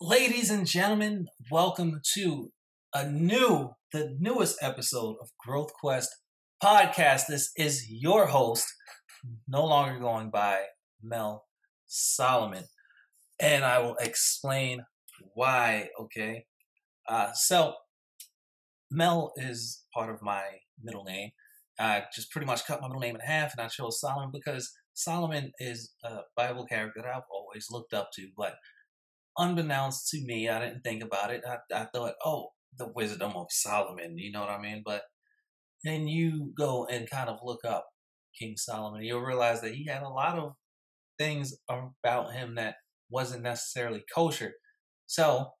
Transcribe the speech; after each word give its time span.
Ladies 0.00 0.50
and 0.50 0.66
gentlemen, 0.66 1.28
welcome 1.50 2.02
to 2.12 2.52
a 2.92 3.10
new, 3.10 3.70
the 3.92 4.14
newest 4.20 4.58
episode 4.60 5.16
of 5.22 5.30
Growth 5.42 5.72
Quest 5.80 6.14
podcast. 6.62 7.28
This 7.28 7.50
is 7.56 7.86
your 7.88 8.26
host, 8.26 8.66
no 9.48 9.64
longer 9.64 9.98
going 9.98 10.28
by 10.28 10.64
Mel 11.02 11.46
Solomon, 11.86 12.64
and 13.40 13.64
I 13.64 13.78
will 13.78 13.96
explain 13.98 14.84
why. 15.32 15.88
Okay, 15.98 16.44
uh, 17.08 17.32
so 17.32 17.72
Mel 18.90 19.32
is 19.36 19.82
part 19.94 20.10
of 20.10 20.20
my 20.20 20.42
middle 20.82 21.04
name. 21.04 21.30
I 21.80 22.04
just 22.14 22.30
pretty 22.30 22.46
much 22.46 22.66
cut 22.66 22.82
my 22.82 22.88
middle 22.88 23.00
name 23.00 23.14
in 23.14 23.22
half, 23.22 23.52
and 23.56 23.64
I 23.64 23.68
chose 23.68 23.98
Solomon 23.98 24.28
because 24.30 24.70
Solomon 24.92 25.52
is 25.58 25.94
a 26.04 26.18
Bible 26.36 26.66
character 26.66 27.00
that 27.02 27.08
I've 27.08 27.22
always 27.32 27.68
looked 27.70 27.94
up 27.94 28.10
to, 28.16 28.28
but 28.36 28.56
unbeknownst 29.38 30.08
to 30.10 30.24
me, 30.24 30.48
I 30.48 30.60
didn't 30.60 30.82
think 30.82 31.02
about 31.02 31.30
it. 31.32 31.42
I, 31.48 31.58
I 31.74 31.86
thought, 31.86 32.14
oh, 32.24 32.50
the 32.78 32.88
wisdom 32.94 33.32
of 33.36 33.46
Solomon, 33.50 34.18
you 34.18 34.32
know 34.32 34.40
what 34.40 34.50
I 34.50 34.60
mean? 34.60 34.82
But 34.84 35.02
then 35.84 36.08
you 36.08 36.52
go 36.56 36.86
and 36.86 37.08
kind 37.08 37.28
of 37.28 37.38
look 37.42 37.64
up 37.64 37.86
King 38.38 38.54
Solomon, 38.56 39.02
you'll 39.02 39.20
realize 39.20 39.60
that 39.62 39.74
he 39.74 39.86
had 39.86 40.02
a 40.02 40.08
lot 40.08 40.38
of 40.38 40.52
things 41.18 41.54
about 41.68 42.32
him 42.34 42.56
that 42.56 42.76
wasn't 43.10 43.42
necessarily 43.42 44.04
kosher. 44.14 44.52
So 45.06 45.52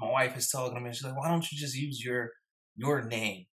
my 0.00 0.10
wife 0.10 0.36
is 0.36 0.50
talking 0.50 0.74
to 0.74 0.80
me, 0.80 0.92
she's 0.92 1.04
like, 1.04 1.16
why 1.18 1.28
don't 1.28 1.50
you 1.50 1.58
just 1.58 1.76
use 1.76 2.02
your 2.04 2.30
your 2.76 3.02
name? 3.04 3.46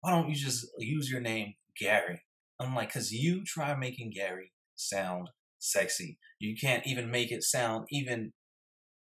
Why 0.00 0.10
don't 0.10 0.28
you 0.28 0.34
just 0.34 0.66
use 0.78 1.10
your 1.10 1.20
name, 1.20 1.54
Gary? 1.80 2.22
I'm 2.58 2.74
like, 2.74 2.88
because 2.88 3.12
you 3.12 3.44
try 3.44 3.74
making 3.76 4.12
Gary 4.14 4.52
sound 4.74 5.28
sexy. 5.58 6.18
You 6.38 6.56
can't 6.60 6.86
even 6.86 7.10
make 7.10 7.30
it 7.30 7.42
sound 7.42 7.86
even 7.90 8.32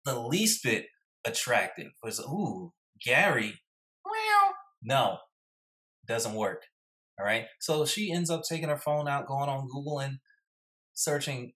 the 0.05 0.19
least 0.19 0.63
bit 0.63 0.85
attractive. 1.25 1.91
Was 2.03 2.19
ooh, 2.19 2.71
Gary. 3.03 3.61
Well, 4.05 4.55
no, 4.81 5.17
doesn't 6.07 6.35
work. 6.35 6.63
All 7.19 7.25
right. 7.25 7.45
So 7.59 7.85
she 7.85 8.11
ends 8.11 8.29
up 8.29 8.41
taking 8.47 8.69
her 8.69 8.77
phone 8.77 9.07
out, 9.07 9.27
going 9.27 9.49
on 9.49 9.67
Google 9.67 9.99
and 9.99 10.17
searching 10.93 11.53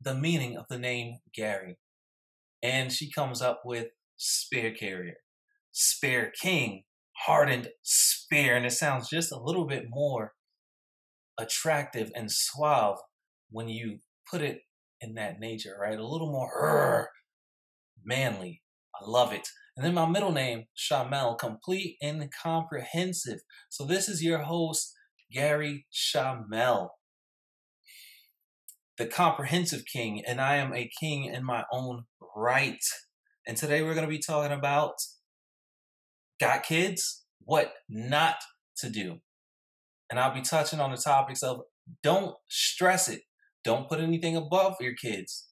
the 0.00 0.14
meaning 0.14 0.56
of 0.56 0.66
the 0.68 0.78
name 0.78 1.18
Gary. 1.34 1.78
And 2.62 2.92
she 2.92 3.10
comes 3.10 3.40
up 3.40 3.62
with 3.64 3.86
spear 4.16 4.72
carrier, 4.72 5.14
spear 5.72 6.32
king, 6.40 6.82
hardened 7.24 7.68
spear. 7.82 8.56
And 8.56 8.66
it 8.66 8.72
sounds 8.72 9.08
just 9.08 9.32
a 9.32 9.40
little 9.40 9.66
bit 9.66 9.84
more 9.88 10.32
attractive 11.38 12.10
and 12.14 12.30
suave 12.30 12.98
when 13.50 13.68
you 13.68 13.98
put 14.30 14.42
it 14.42 14.60
in 15.00 15.14
that 15.14 15.40
nature, 15.40 15.76
right? 15.80 15.98
A 15.98 16.06
little 16.06 16.30
more 16.30 17.08
manly. 18.08 18.62
I 18.94 19.08
love 19.08 19.32
it. 19.32 19.48
And 19.76 19.86
then 19.86 19.94
my 19.94 20.06
middle 20.06 20.32
name, 20.32 20.64
Shamel, 20.76 21.38
complete 21.38 21.98
and 22.02 22.28
comprehensive. 22.42 23.40
So 23.68 23.84
this 23.84 24.08
is 24.08 24.24
your 24.24 24.38
host, 24.38 24.92
Gary 25.30 25.86
Shamel, 25.92 26.88
the 28.96 29.06
comprehensive 29.06 29.84
king, 29.84 30.22
and 30.26 30.40
I 30.40 30.56
am 30.56 30.74
a 30.74 30.90
king 30.98 31.26
in 31.26 31.44
my 31.44 31.64
own 31.72 32.04
right. 32.34 32.82
And 33.46 33.56
today 33.56 33.82
we're 33.82 33.94
going 33.94 34.06
to 34.06 34.10
be 34.10 34.18
talking 34.18 34.56
about 34.56 34.94
got 36.40 36.64
kids, 36.64 37.24
what 37.44 37.72
not 37.88 38.36
to 38.78 38.90
do. 38.90 39.18
And 40.10 40.18
I'll 40.18 40.34
be 40.34 40.40
touching 40.40 40.80
on 40.80 40.90
the 40.90 40.96
topics 40.96 41.42
of 41.42 41.60
don't 42.02 42.34
stress 42.48 43.08
it. 43.08 43.22
Don't 43.64 43.88
put 43.88 44.00
anything 44.00 44.36
above 44.36 44.76
your 44.80 44.94
kids, 44.94 45.47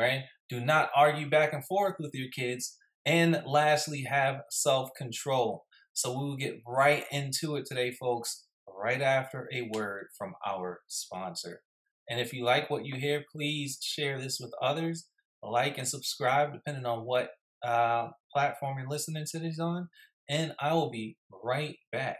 right? 0.00 0.22
Do 0.48 0.60
not 0.60 0.90
argue 0.96 1.28
back 1.28 1.52
and 1.52 1.64
forth 1.64 1.96
with 1.98 2.12
your 2.14 2.28
kids. 2.34 2.76
And 3.06 3.42
lastly, 3.46 4.02
have 4.10 4.42
self 4.50 4.90
control. 4.96 5.64
So 5.92 6.10
we 6.10 6.24
will 6.24 6.36
get 6.36 6.60
right 6.66 7.04
into 7.10 7.56
it 7.56 7.66
today, 7.66 7.92
folks, 7.92 8.46
right 8.66 9.00
after 9.00 9.48
a 9.52 9.68
word 9.72 10.06
from 10.16 10.34
our 10.46 10.80
sponsor. 10.88 11.62
And 12.08 12.20
if 12.20 12.32
you 12.32 12.44
like 12.44 12.70
what 12.70 12.84
you 12.84 12.96
hear, 12.96 13.24
please 13.30 13.78
share 13.82 14.20
this 14.20 14.38
with 14.40 14.52
others. 14.62 15.06
Like 15.42 15.78
and 15.78 15.88
subscribe, 15.88 16.52
depending 16.52 16.84
on 16.84 17.06
what 17.06 17.30
uh, 17.64 18.08
platform 18.32 18.78
you're 18.78 18.88
listening 18.88 19.24
to 19.30 19.38
this 19.38 19.58
on. 19.58 19.88
And 20.28 20.52
I 20.60 20.74
will 20.74 20.90
be 20.90 21.16
right 21.44 21.76
back. 21.92 22.18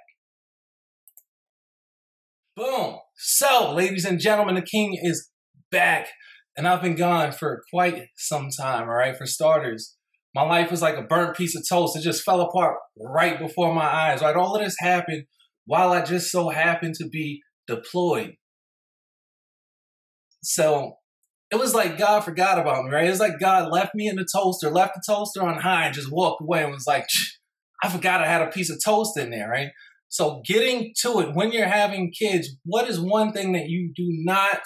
Boom. 2.57 2.99
So, 3.17 3.73
ladies 3.73 4.05
and 4.05 4.19
gentlemen, 4.19 4.55
the 4.55 4.63
king 4.63 4.99
is 5.03 5.31
back 5.71 6.09
and 6.61 6.69
I've 6.69 6.83
been 6.83 6.95
gone 6.95 7.33
for 7.33 7.63
quite 7.73 8.09
some 8.19 8.51
time, 8.51 8.83
all 8.83 8.95
right? 8.95 9.17
For 9.17 9.25
starters, 9.25 9.97
my 10.35 10.43
life 10.43 10.71
was 10.71 10.83
like 10.83 10.99
a 10.99 11.03
burnt 11.03 11.35
piece 11.35 11.57
of 11.57 11.65
toast. 11.67 11.97
It 11.97 12.03
just 12.03 12.23
fell 12.23 12.43
apart 12.43 12.77
right 12.99 13.39
before 13.39 13.75
my 13.75 13.87
eyes, 13.87 14.21
right? 14.21 14.37
All 14.37 14.55
of 14.55 14.63
this 14.63 14.77
happened 14.79 15.25
while 15.65 15.91
I 15.91 16.05
just 16.05 16.31
so 16.31 16.51
happened 16.51 16.97
to 16.97 17.09
be 17.09 17.41
deployed. 17.67 18.35
So 20.43 20.97
it 21.51 21.57
was 21.59 21.75
like 21.75 21.97
God 21.97 22.25
forgot 22.25 22.59
about 22.59 22.85
me, 22.85 22.91
right? 22.91 23.07
It 23.07 23.11
was 23.11 23.21
like 23.21 23.41
God 23.41 23.73
left 23.73 23.95
me 23.95 24.07
in 24.07 24.17
the 24.17 24.29
toaster, 24.31 24.71
left 24.71 24.97
the 24.97 25.03
toaster 25.11 25.43
on 25.43 25.61
high, 25.61 25.87
and 25.87 25.95
just 25.95 26.13
walked 26.13 26.43
away 26.43 26.63
and 26.63 26.73
was 26.73 26.87
like, 26.87 27.07
I 27.83 27.89
forgot 27.89 28.21
I 28.21 28.27
had 28.27 28.43
a 28.43 28.51
piece 28.51 28.69
of 28.69 28.81
toast 28.85 29.17
in 29.17 29.31
there, 29.31 29.49
right? 29.49 29.69
So 30.11 30.43
getting 30.47 30.93
to 31.01 31.21
it, 31.21 31.35
when 31.35 31.53
you're 31.53 31.69
having 31.69 32.13
kids, 32.13 32.51
what 32.67 32.87
is 32.87 33.01
one 33.01 33.33
thing 33.33 33.53
that 33.53 33.71
you 33.71 33.95
do 33.97 34.09
not 34.11 34.61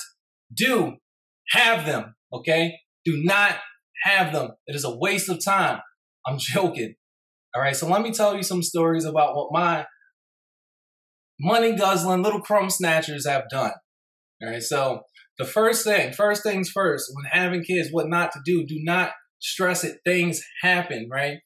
do 0.53 0.97
have 1.51 1.87
them, 1.87 2.15
okay? 2.33 2.75
Do 3.05 3.23
not 3.23 3.57
have 4.05 4.33
them. 4.33 4.51
It 4.67 4.75
is 4.75 4.85
a 4.85 4.97
waste 4.97 5.29
of 5.29 5.45
time. 5.45 5.81
I'm 6.27 6.39
joking. 6.39 6.95
All 7.55 7.63
right, 7.63 7.77
so 7.77 7.89
let 7.89 8.03
me 8.03 8.13
tell 8.13 8.37
you 8.37 8.43
some 8.43 8.63
stories 8.63 9.05
about 9.05 9.37
what 9.37 9.53
my 9.53 9.87
money 11.39 11.77
guzzling 11.77 12.23
little 12.23 12.41
crumb 12.41 12.71
snatchers 12.71 13.27
have 13.27 13.49
done. 13.49 13.73
All 14.43 14.51
right, 14.51 14.63
so 14.63 15.03
the 15.39 15.45
first 15.45 15.85
thing, 15.85 16.13
first 16.13 16.43
things 16.43 16.71
first, 16.71 17.11
when 17.13 17.25
having 17.31 17.63
kids, 17.63 17.89
what 17.91 18.09
not 18.09 18.33
to 18.33 18.41
do, 18.45 18.65
do 18.67 18.77
not 18.83 19.13
stress 19.41 19.85
it. 19.85 19.99
Things 20.05 20.41
happen, 20.63 21.09
right? 21.11 21.39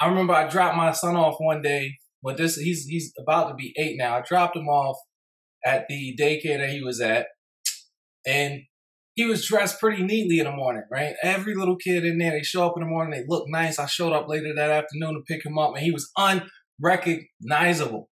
I 0.00 0.08
remember 0.08 0.34
I 0.34 0.48
dropped 0.48 0.76
my 0.76 0.92
son 0.92 1.16
off 1.16 1.36
one 1.38 1.62
day. 1.62 1.98
Well, 2.22 2.36
this 2.36 2.56
he's 2.56 2.84
he's 2.84 3.12
about 3.18 3.48
to 3.48 3.54
be 3.54 3.72
eight 3.76 3.96
now. 3.96 4.16
I 4.16 4.22
dropped 4.22 4.56
him 4.56 4.68
off 4.68 4.96
at 5.64 5.86
the 5.88 6.16
daycare 6.18 6.58
that 6.58 6.70
he 6.70 6.82
was 6.82 7.00
at, 7.00 7.26
and 8.26 8.62
he 9.14 9.24
was 9.24 9.46
dressed 9.46 9.78
pretty 9.78 10.02
neatly 10.02 10.38
in 10.38 10.46
the 10.46 10.52
morning, 10.52 10.84
right? 10.90 11.14
Every 11.22 11.54
little 11.54 11.76
kid 11.76 12.04
in 12.04 12.18
there, 12.18 12.32
they 12.32 12.42
show 12.42 12.66
up 12.66 12.74
in 12.76 12.82
the 12.82 12.88
morning, 12.88 13.12
they 13.12 13.26
look 13.28 13.44
nice. 13.48 13.78
I 13.78 13.86
showed 13.86 14.12
up 14.12 14.28
later 14.28 14.52
that 14.54 14.70
afternoon 14.70 15.14
to 15.14 15.20
pick 15.26 15.44
him 15.44 15.58
up, 15.58 15.74
and 15.74 15.84
he 15.84 15.90
was 15.90 16.10
unrecognizable. 16.80 18.08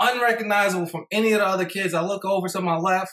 Unrecognizable 0.00 0.86
from 0.86 1.06
any 1.10 1.32
of 1.32 1.40
the 1.40 1.46
other 1.46 1.64
kids. 1.64 1.92
I 1.92 2.02
look 2.02 2.24
over 2.24 2.48
to 2.48 2.60
my 2.60 2.76
left, 2.76 3.10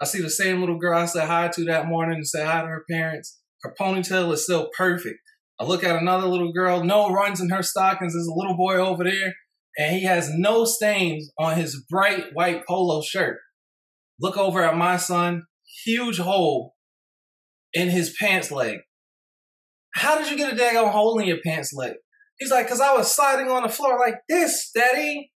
I 0.00 0.06
see 0.06 0.22
the 0.22 0.30
same 0.30 0.60
little 0.60 0.78
girl 0.78 0.98
I 0.98 1.04
said 1.04 1.26
hi 1.26 1.48
to 1.48 1.64
that 1.66 1.86
morning 1.86 2.16
and 2.16 2.26
said 2.26 2.46
hi 2.46 2.62
to 2.62 2.66
her 2.66 2.84
parents. 2.90 3.38
Her 3.62 3.74
ponytail 3.78 4.32
is 4.32 4.44
still 4.44 4.70
perfect. 4.76 5.18
I 5.60 5.64
look 5.64 5.84
at 5.84 6.00
another 6.00 6.26
little 6.26 6.52
girl, 6.52 6.82
no 6.82 7.12
runs 7.12 7.40
in 7.40 7.50
her 7.50 7.62
stockings. 7.62 8.14
There's 8.14 8.26
a 8.26 8.34
little 8.34 8.56
boy 8.56 8.76
over 8.76 9.04
there, 9.04 9.34
and 9.76 9.94
he 9.94 10.04
has 10.04 10.30
no 10.32 10.64
stains 10.64 11.30
on 11.38 11.58
his 11.58 11.84
bright 11.90 12.32
white 12.32 12.66
polo 12.66 13.02
shirt. 13.02 13.36
Look 14.18 14.38
over 14.38 14.62
at 14.62 14.76
my 14.76 14.96
son, 14.96 15.42
huge 15.84 16.18
hole 16.18 16.74
in 17.72 17.88
his 17.88 18.14
pants 18.18 18.50
leg. 18.50 18.78
How 19.94 20.18
did 20.18 20.30
you 20.30 20.36
get 20.36 20.52
a 20.52 20.56
daggone 20.56 20.92
hole 20.92 21.18
in 21.18 21.26
your 21.26 21.40
pants 21.44 21.72
leg? 21.72 21.94
He's 22.38 22.50
like, 22.50 22.66
because 22.66 22.80
I 22.80 22.94
was 22.94 23.14
sliding 23.14 23.50
on 23.50 23.62
the 23.62 23.68
floor 23.68 23.98
like 23.98 24.20
this, 24.28 24.70
Daddy. 24.74 25.30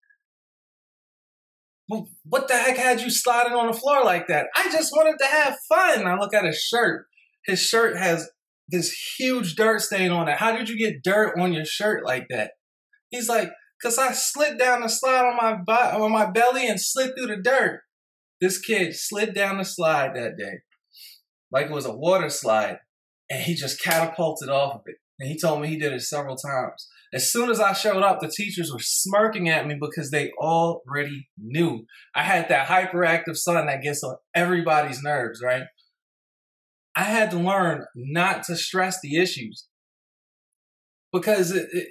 what 2.23 2.47
the 2.47 2.55
heck 2.55 2.77
had 2.77 3.01
you 3.01 3.09
sliding 3.09 3.53
on 3.53 3.67
the 3.67 3.77
floor 3.77 4.03
like 4.03 4.27
that? 4.27 4.47
I 4.55 4.71
just 4.71 4.91
wanted 4.95 5.17
to 5.19 5.25
have 5.25 5.57
fun. 5.67 6.05
I 6.05 6.17
look 6.17 6.33
at 6.33 6.45
his 6.45 6.61
shirt. 6.61 7.07
His 7.45 7.59
shirt 7.59 7.97
has 7.97 8.29
this 8.69 8.93
huge 9.17 9.55
dirt 9.55 9.81
stain 9.81 10.11
on 10.11 10.27
it. 10.27 10.37
How 10.37 10.55
did 10.55 10.69
you 10.69 10.77
get 10.77 11.03
dirt 11.03 11.37
on 11.39 11.53
your 11.53 11.65
shirt 11.65 12.05
like 12.05 12.27
that? 12.29 12.51
He's 13.09 13.27
like, 13.27 13.49
because 13.81 13.97
I 13.97 14.11
slid 14.11 14.59
down 14.59 14.81
the 14.81 14.87
slide 14.87 15.25
on 15.25 15.35
my, 15.35 15.73
on 15.93 16.11
my 16.11 16.29
belly 16.29 16.67
and 16.67 16.79
slid 16.79 17.11
through 17.15 17.35
the 17.35 17.41
dirt. 17.41 17.81
This 18.41 18.59
kid 18.59 18.95
slid 18.95 19.33
down 19.35 19.59
the 19.59 19.63
slide 19.63 20.15
that 20.15 20.37
day 20.37 20.61
like 21.51 21.67
it 21.67 21.71
was 21.71 21.85
a 21.85 21.95
water 21.95 22.29
slide 22.29 22.79
and 23.29 23.43
he 23.43 23.53
just 23.53 23.81
catapulted 23.81 24.49
off 24.49 24.75
of 24.75 24.81
it. 24.85 24.95
And 25.19 25.29
he 25.29 25.37
told 25.37 25.61
me 25.61 25.67
he 25.67 25.77
did 25.77 25.93
it 25.93 26.01
several 26.01 26.35
times. 26.35 26.87
As 27.13 27.31
soon 27.31 27.51
as 27.51 27.59
I 27.59 27.73
showed 27.73 28.01
up, 28.01 28.19
the 28.19 28.31
teachers 28.35 28.71
were 28.71 28.79
smirking 28.79 29.49
at 29.49 29.67
me 29.67 29.77
because 29.79 30.09
they 30.09 30.31
already 30.39 31.29
knew. 31.37 31.85
I 32.15 32.23
had 32.23 32.49
that 32.49 32.67
hyperactive 32.67 33.35
son 33.35 33.67
that 33.67 33.83
gets 33.83 34.03
on 34.03 34.15
everybody's 34.33 35.03
nerves, 35.03 35.41
right? 35.43 35.63
I 36.95 37.03
had 37.03 37.29
to 37.31 37.37
learn 37.37 37.85
not 37.95 38.43
to 38.43 38.55
stress 38.55 38.99
the 39.01 39.17
issues 39.17 39.67
because 41.13 41.51
it, 41.51 41.67
it, 41.71 41.87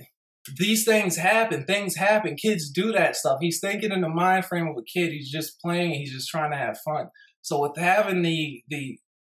these 0.58 0.84
things 0.84 1.16
happen. 1.16 1.64
Things 1.64 1.96
happen. 1.96 2.36
Kids 2.36 2.70
do 2.70 2.92
that 2.92 3.16
stuff. 3.16 3.38
He's 3.40 3.60
thinking 3.60 3.92
in 3.92 4.00
the 4.00 4.08
mind 4.08 4.46
frame 4.46 4.68
of 4.68 4.76
a 4.76 4.82
kid. 4.82 5.12
He's 5.12 5.30
just 5.30 5.60
playing. 5.60 5.92
He's 5.92 6.12
just 6.12 6.28
trying 6.28 6.50
to 6.50 6.56
have 6.56 6.78
fun. 6.84 7.08
So 7.42 7.60
with 7.60 7.76
having 7.76 8.22
the 8.22 8.62
the 8.68 8.98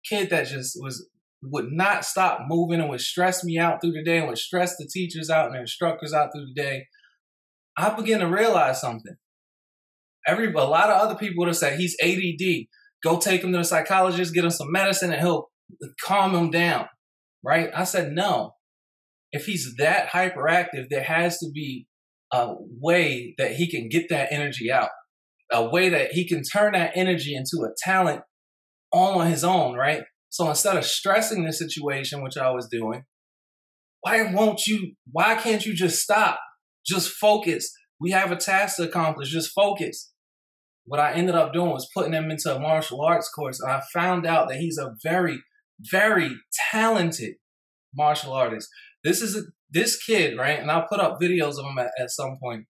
kid 0.09 0.31
that 0.31 0.47
just 0.47 0.77
was 0.81 1.09
would 1.43 1.73
not 1.73 2.05
stop 2.05 2.41
moving 2.49 2.81
and 2.81 2.91
would 2.91 3.01
stress 3.01 3.43
me 3.43 3.59
out 3.59 3.81
through 3.81 3.93
the 3.93 4.05
day 4.05 4.19
and 4.19 4.29
would 4.29 4.39
stress 4.39 4.77
the 4.77 4.89
teachers 4.93 5.31
out 5.31 5.47
and 5.47 5.55
the 5.55 5.61
instructors 5.61 6.13
out 6.13 6.31
through 6.33 6.47
the 6.47 6.63
day. 6.63 6.87
I 7.79 7.95
began 7.95 8.21
to 8.21 8.27
realize 8.27 8.81
something. 8.81 9.17
Every 10.27 10.53
a 10.53 10.59
lot 10.59 10.91
of 10.91 11.01
other 11.01 11.15
people 11.15 11.37
would 11.39 11.49
have 11.49 11.57
said 11.57 11.79
he's 11.79 11.97
ADD. 12.03 12.67
Go 13.03 13.19
take 13.19 13.43
him 13.43 13.53
to 13.53 13.59
the 13.59 13.65
psychologist, 13.65 14.35
get 14.35 14.45
him 14.45 14.51
some 14.51 14.71
medicine, 14.71 15.13
and 15.13 15.23
he'll 15.23 15.51
calm 16.05 16.35
him 16.35 16.51
down. 16.51 16.87
Right? 17.43 17.71
I 17.75 17.85
said 17.85 18.13
no. 18.13 18.53
If 19.33 19.47
he's 19.47 19.75
that 19.79 20.09
hyperactive, 20.09 20.89
there 20.91 21.05
has 21.05 21.39
to 21.39 21.51
be 21.53 21.87
a 22.33 22.55
way 22.59 23.35
that 23.39 23.53
he 23.53 23.71
can 23.71 23.89
get 23.89 24.09
that 24.09 24.33
energy 24.33 24.71
out, 24.71 24.91
a 25.53 25.69
way 25.69 25.89
that 25.89 26.13
he 26.13 26.27
can 26.27 26.43
turn 26.43 26.73
that 26.73 26.93
energy 26.95 27.35
into 27.35 27.65
a 27.65 27.75
talent 27.85 28.23
all 28.93 29.21
on 29.21 29.31
his 29.31 29.45
own, 29.45 29.77
right? 29.77 30.03
So 30.29 30.49
instead 30.49 30.77
of 30.77 30.85
stressing 30.85 31.45
the 31.45 31.53
situation, 31.53 32.23
which 32.23 32.37
I 32.37 32.51
was 32.51 32.69
doing, 32.71 33.05
why 34.01 34.33
won't 34.33 34.67
you, 34.67 34.93
why 35.11 35.35
can't 35.35 35.65
you 35.67 35.75
just 35.75 36.01
stop? 36.01 36.39
Just 36.87 37.11
focus. 37.11 37.71
We 38.01 38.13
have 38.13 38.33
a 38.33 38.37
task 38.37 38.77
to 38.77 38.85
accomplish. 38.85 39.31
Just 39.31 39.53
focus. 39.55 40.13
What 40.87 41.01
I 41.01 41.13
ended 41.13 41.35
up 41.35 41.53
doing 41.53 41.71
was 41.71 41.89
putting 41.95 42.15
him 42.15 42.31
into 42.31 42.55
a 42.55 42.59
martial 42.59 43.03
arts 43.03 43.29
course. 43.29 43.61
And 43.61 43.71
I 43.71 43.83
found 43.93 44.27
out 44.27 44.49
that 44.49 44.59
he's 44.59 44.79
a 44.79 44.95
very, 45.03 45.39
very 45.91 46.31
talented 46.71 47.35
martial 47.95 48.33
artist. 48.33 48.69
This 49.03 49.23
is 49.23 49.37
a, 49.37 49.43
this 49.71 50.03
kid, 50.03 50.37
right? 50.37 50.59
And 50.59 50.71
I'll 50.71 50.87
put 50.89 51.01
up 51.01 51.21
videos 51.21 51.59
of 51.59 51.67
him 51.67 51.79
at, 51.79 51.91
at 51.99 52.11
some 52.11 52.39
point. 52.43 52.67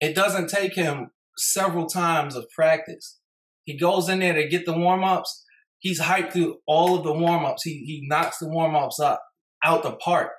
It 0.00 0.14
doesn't 0.14 0.48
take 0.48 0.74
him 0.74 1.10
several 1.36 1.86
times 1.86 2.34
of 2.34 2.46
practice. 2.54 3.18
He 3.64 3.76
goes 3.78 4.08
in 4.08 4.20
there 4.20 4.34
to 4.34 4.48
get 4.48 4.64
the 4.64 4.76
warm 4.76 5.04
ups. 5.04 5.44
He's 5.78 6.00
hyped 6.00 6.32
through 6.32 6.58
all 6.66 6.96
of 6.96 7.04
the 7.04 7.12
warm 7.12 7.44
ups. 7.44 7.62
He, 7.64 7.84
he 7.84 8.06
knocks 8.08 8.38
the 8.38 8.48
warm 8.48 8.74
ups 8.74 8.98
up 9.00 9.20
out 9.62 9.82
the 9.82 9.92
park. 9.92 10.30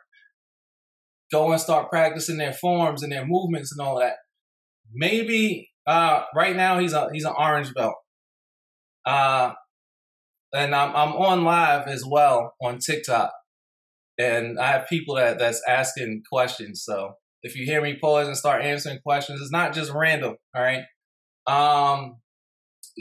Go 1.31 1.51
and 1.51 1.61
start 1.61 1.89
practicing 1.89 2.37
their 2.37 2.53
forms 2.53 3.03
and 3.03 3.11
their 3.11 3.25
movements 3.25 3.71
and 3.71 3.85
all 3.85 3.99
that. 3.99 4.15
Maybe 4.93 5.69
uh, 5.87 6.23
right 6.35 6.55
now 6.55 6.79
he's 6.79 6.93
a 6.93 7.09
he's 7.13 7.23
an 7.23 7.33
orange 7.37 7.73
belt. 7.73 7.95
Uh, 9.05 9.53
and 10.53 10.75
I'm 10.75 10.95
I'm 10.95 11.13
on 11.13 11.43
live 11.43 11.87
as 11.87 12.03
well 12.05 12.53
on 12.61 12.79
TikTok 12.79 13.31
and 14.21 14.59
I 14.59 14.71
have 14.71 14.87
people 14.87 15.15
that 15.15 15.39
that's 15.39 15.61
asking 15.67 16.23
questions. 16.31 16.83
So 16.83 17.13
if 17.43 17.55
you 17.55 17.65
hear 17.65 17.81
me 17.81 17.97
pause 17.99 18.27
and 18.27 18.37
start 18.37 18.63
answering 18.63 18.99
questions, 19.05 19.41
it's 19.41 19.51
not 19.51 19.73
just 19.73 19.91
random. 19.91 20.35
All 20.55 20.61
right. 20.61 20.83
Um. 21.47 22.17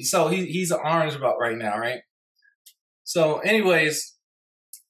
So 0.02 0.28
he 0.28 0.46
he's 0.46 0.70
an 0.70 0.80
orange 0.82 1.18
belt 1.20 1.36
right 1.40 1.56
now, 1.56 1.78
right? 1.78 2.00
So, 3.04 3.38
anyways, 3.38 4.16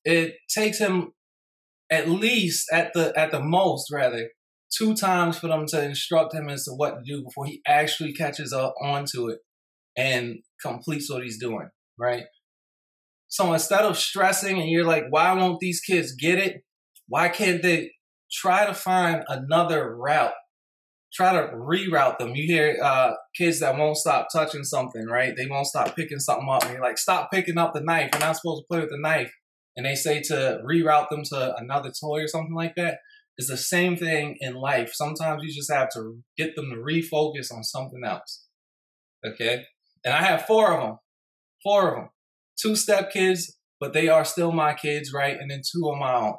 it 0.04 0.34
takes 0.54 0.78
him 0.78 1.12
at 1.90 2.08
least 2.08 2.66
at 2.72 2.92
the 2.92 3.12
at 3.18 3.30
the 3.30 3.40
most 3.40 3.90
rather 3.90 4.28
two 4.76 4.94
times 4.94 5.38
for 5.38 5.48
them 5.48 5.66
to 5.66 5.82
instruct 5.82 6.34
him 6.34 6.48
as 6.48 6.64
to 6.64 6.72
what 6.72 6.96
to 6.96 7.02
do 7.04 7.24
before 7.24 7.46
he 7.46 7.60
actually 7.66 8.12
catches 8.12 8.52
up 8.52 8.74
onto 8.82 9.28
it 9.28 9.38
and 9.96 10.36
completes 10.62 11.10
what 11.10 11.22
he's 11.22 11.40
doing, 11.40 11.68
right? 11.98 12.24
So 13.30 13.52
instead 13.52 13.82
of 13.82 13.96
stressing 13.96 14.60
and 14.60 14.68
you're 14.68 14.84
like, 14.84 15.04
why 15.08 15.32
won't 15.32 15.60
these 15.60 15.80
kids 15.80 16.12
get 16.12 16.38
it? 16.38 16.64
Why 17.06 17.28
can't 17.28 17.62
they 17.62 17.92
try 18.30 18.66
to 18.66 18.74
find 18.74 19.22
another 19.28 19.96
route? 19.96 20.32
Try 21.12 21.34
to 21.34 21.52
reroute 21.54 22.18
them. 22.18 22.34
You 22.34 22.44
hear 22.44 22.76
uh, 22.82 23.12
kids 23.36 23.60
that 23.60 23.78
won't 23.78 23.96
stop 23.96 24.28
touching 24.32 24.64
something, 24.64 25.06
right? 25.06 25.34
They 25.36 25.46
won't 25.46 25.68
stop 25.68 25.94
picking 25.94 26.18
something 26.18 26.48
up. 26.50 26.64
And 26.64 26.72
you're 26.72 26.82
like, 26.82 26.98
stop 26.98 27.30
picking 27.30 27.56
up 27.56 27.72
the 27.72 27.80
knife. 27.80 28.10
You're 28.12 28.20
not 28.20 28.36
supposed 28.36 28.62
to 28.62 28.66
play 28.68 28.80
with 28.80 28.90
the 28.90 28.98
knife. 28.98 29.32
And 29.76 29.86
they 29.86 29.94
say 29.94 30.20
to 30.22 30.60
reroute 30.68 31.08
them 31.08 31.22
to 31.26 31.54
another 31.56 31.92
toy 31.92 32.22
or 32.22 32.28
something 32.28 32.54
like 32.54 32.74
that. 32.76 32.98
It's 33.38 33.48
the 33.48 33.56
same 33.56 33.96
thing 33.96 34.38
in 34.40 34.54
life. 34.54 34.90
Sometimes 34.92 35.44
you 35.44 35.54
just 35.54 35.72
have 35.72 35.88
to 35.94 36.18
get 36.36 36.56
them 36.56 36.70
to 36.70 36.76
refocus 36.76 37.52
on 37.52 37.62
something 37.62 38.02
else. 38.04 38.46
Okay? 39.24 39.66
And 40.04 40.12
I 40.12 40.22
have 40.22 40.46
four 40.46 40.74
of 40.74 40.82
them. 40.82 40.98
Four 41.62 41.88
of 41.90 41.94
them 41.94 42.08
two 42.60 42.76
step 42.76 43.12
kids, 43.12 43.56
but 43.78 43.92
they 43.92 44.08
are 44.08 44.24
still 44.24 44.52
my 44.52 44.74
kids, 44.74 45.12
right? 45.12 45.36
And 45.38 45.50
then 45.50 45.60
two 45.60 45.82
on 45.84 45.98
my 45.98 46.14
own. 46.14 46.34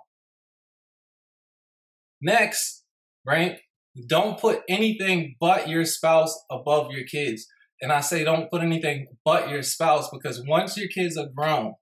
Next, 2.21 2.83
right? 3.25 3.59
Don't 4.07 4.39
put 4.39 4.61
anything 4.69 5.35
but 5.39 5.67
your 5.67 5.85
spouse 5.85 6.37
above 6.49 6.91
your 6.91 7.03
kids. 7.05 7.47
And 7.81 7.91
I 7.91 8.01
say 8.01 8.23
don't 8.23 8.49
put 8.51 8.61
anything 8.61 9.07
but 9.25 9.49
your 9.49 9.63
spouse 9.63 10.09
because 10.11 10.43
once 10.47 10.77
your 10.77 10.87
kids 10.87 11.17
are 11.17 11.29
grown, 11.35 11.73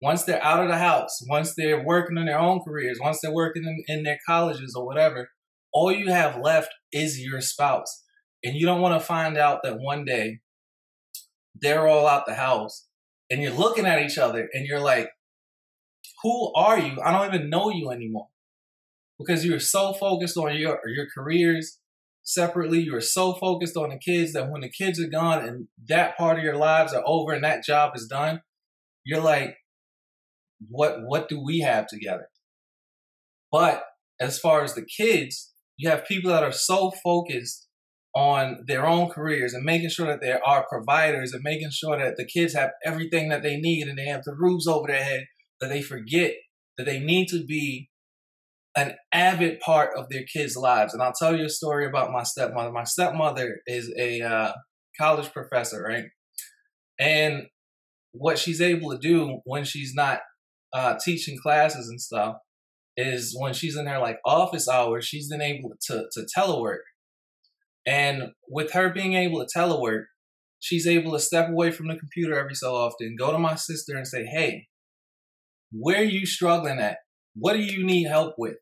once 0.00 0.22
they're 0.22 0.44
out 0.44 0.62
of 0.62 0.68
the 0.68 0.78
house, 0.78 1.18
once 1.28 1.54
they're 1.56 1.84
working 1.84 2.16
in 2.16 2.26
their 2.26 2.38
own 2.38 2.60
careers, 2.60 3.00
once 3.02 3.18
they're 3.20 3.34
working 3.34 3.64
in, 3.64 3.82
in 3.88 4.04
their 4.04 4.18
colleges 4.26 4.74
or 4.76 4.86
whatever, 4.86 5.28
all 5.72 5.90
you 5.90 6.12
have 6.12 6.38
left 6.40 6.72
is 6.92 7.20
your 7.20 7.40
spouse. 7.40 8.04
And 8.44 8.54
you 8.54 8.64
don't 8.64 8.80
want 8.80 8.98
to 8.98 9.04
find 9.04 9.36
out 9.36 9.60
that 9.64 9.80
one 9.80 10.04
day 10.04 10.38
they're 11.60 11.88
all 11.88 12.06
out 12.06 12.26
the 12.26 12.34
house 12.34 12.87
and 13.30 13.42
you're 13.42 13.52
looking 13.52 13.86
at 13.86 14.02
each 14.02 14.18
other 14.18 14.48
and 14.52 14.66
you're 14.66 14.80
like, 14.80 15.10
who 16.22 16.52
are 16.54 16.78
you? 16.78 17.00
I 17.04 17.12
don't 17.12 17.34
even 17.34 17.50
know 17.50 17.70
you 17.70 17.90
anymore. 17.90 18.28
Because 19.18 19.44
you're 19.44 19.60
so 19.60 19.92
focused 19.92 20.36
on 20.36 20.56
your 20.56 20.80
your 20.86 21.06
careers 21.12 21.78
separately, 22.22 22.80
you're 22.80 23.00
so 23.00 23.34
focused 23.34 23.76
on 23.76 23.90
the 23.90 23.98
kids 23.98 24.32
that 24.32 24.50
when 24.50 24.60
the 24.60 24.70
kids 24.70 25.00
are 25.00 25.08
gone 25.08 25.46
and 25.46 25.68
that 25.88 26.16
part 26.16 26.38
of 26.38 26.44
your 26.44 26.56
lives 26.56 26.92
are 26.92 27.02
over 27.04 27.32
and 27.32 27.42
that 27.42 27.64
job 27.64 27.92
is 27.96 28.06
done, 28.06 28.42
you're 29.04 29.20
like, 29.20 29.56
what 30.68 30.98
what 31.04 31.28
do 31.28 31.42
we 31.42 31.60
have 31.60 31.86
together? 31.86 32.28
But 33.50 33.82
as 34.20 34.38
far 34.38 34.62
as 34.62 34.74
the 34.74 34.84
kids, 34.84 35.52
you 35.76 35.88
have 35.88 36.06
people 36.06 36.30
that 36.30 36.44
are 36.44 36.52
so 36.52 36.92
focused 37.02 37.67
on 38.18 38.64
their 38.66 38.84
own 38.84 39.08
careers 39.08 39.54
and 39.54 39.64
making 39.64 39.88
sure 39.88 40.08
that 40.08 40.20
there 40.20 40.40
are 40.44 40.66
providers 40.68 41.32
and 41.32 41.40
making 41.44 41.70
sure 41.70 41.96
that 41.96 42.16
the 42.16 42.26
kids 42.26 42.52
have 42.52 42.70
everything 42.84 43.28
that 43.28 43.44
they 43.44 43.56
need 43.56 43.86
and 43.86 43.96
they 43.96 44.06
have 44.06 44.24
the 44.24 44.34
roofs 44.36 44.66
over 44.66 44.88
their 44.88 45.04
head 45.04 45.24
that 45.60 45.68
they 45.68 45.80
forget 45.80 46.32
that 46.76 46.84
they 46.84 46.98
need 46.98 47.28
to 47.28 47.44
be 47.44 47.88
an 48.76 48.96
avid 49.14 49.60
part 49.60 49.96
of 49.96 50.08
their 50.08 50.24
kids' 50.24 50.56
lives. 50.56 50.92
And 50.92 51.00
I'll 51.00 51.12
tell 51.12 51.36
you 51.36 51.44
a 51.44 51.48
story 51.48 51.86
about 51.86 52.10
my 52.10 52.24
stepmother. 52.24 52.72
My 52.72 52.82
stepmother 52.82 53.60
is 53.68 53.94
a 53.96 54.20
uh, 54.20 54.52
college 55.00 55.32
professor, 55.32 55.80
right? 55.80 56.06
And 56.98 57.44
what 58.10 58.36
she's 58.36 58.60
able 58.60 58.90
to 58.90 58.98
do 58.98 59.38
when 59.44 59.62
she's 59.62 59.94
not 59.94 60.22
uh, 60.72 60.96
teaching 61.04 61.38
classes 61.40 61.88
and 61.88 62.00
stuff 62.00 62.34
is 62.96 63.36
when 63.38 63.54
she's 63.54 63.76
in 63.76 63.86
her 63.86 64.00
like 64.00 64.18
office 64.26 64.68
hours, 64.68 65.06
she's 65.06 65.28
then 65.28 65.40
able 65.40 65.70
to 65.82 66.06
to 66.10 66.26
telework. 66.36 66.78
And 67.88 68.32
with 68.50 68.74
her 68.74 68.90
being 68.90 69.14
able 69.14 69.42
to 69.44 69.58
telework, 69.58 70.04
she's 70.60 70.86
able 70.86 71.12
to 71.12 71.18
step 71.18 71.48
away 71.48 71.70
from 71.70 71.88
the 71.88 71.96
computer 71.96 72.38
every 72.38 72.54
so 72.54 72.74
often, 72.74 73.16
go 73.18 73.32
to 73.32 73.38
my 73.38 73.54
sister 73.54 73.96
and 73.96 74.06
say, 74.06 74.26
Hey, 74.26 74.66
where 75.72 76.00
are 76.00 76.04
you 76.04 76.26
struggling 76.26 76.78
at? 76.80 76.98
What 77.34 77.54
do 77.54 77.60
you 77.60 77.84
need 77.84 78.04
help 78.04 78.34
with? 78.36 78.56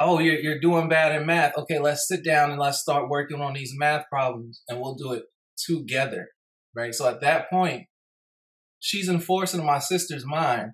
Oh, 0.00 0.18
you're, 0.18 0.38
you're 0.38 0.60
doing 0.60 0.88
bad 0.88 1.20
in 1.20 1.26
math. 1.26 1.56
Okay, 1.56 1.78
let's 1.78 2.08
sit 2.08 2.24
down 2.24 2.50
and 2.50 2.60
let's 2.60 2.80
start 2.80 3.08
working 3.08 3.40
on 3.40 3.54
these 3.54 3.72
math 3.76 4.06
problems 4.10 4.62
and 4.68 4.80
we'll 4.80 4.94
do 4.94 5.12
it 5.12 5.24
together. 5.56 6.28
Right. 6.74 6.94
So 6.94 7.08
at 7.08 7.20
that 7.20 7.50
point, 7.50 7.86
she's 8.80 9.08
enforcing 9.08 9.64
my 9.64 9.78
sister's 9.78 10.26
mind 10.26 10.72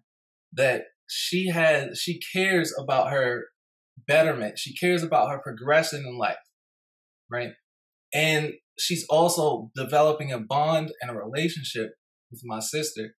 that 0.52 0.84
she 1.08 1.48
has, 1.48 1.98
she 1.98 2.18
cares 2.32 2.74
about 2.78 3.10
her 3.10 3.44
betterment. 4.06 4.58
She 4.58 4.74
cares 4.74 5.02
about 5.02 5.30
her 5.30 5.38
progression 5.38 6.04
in 6.06 6.18
life. 6.18 6.36
Right. 7.30 7.50
And 8.14 8.52
she's 8.78 9.04
also 9.10 9.70
developing 9.74 10.32
a 10.32 10.38
bond 10.38 10.92
and 11.02 11.10
a 11.10 11.14
relationship 11.14 11.90
with 12.30 12.40
my 12.44 12.60
sister. 12.60 13.14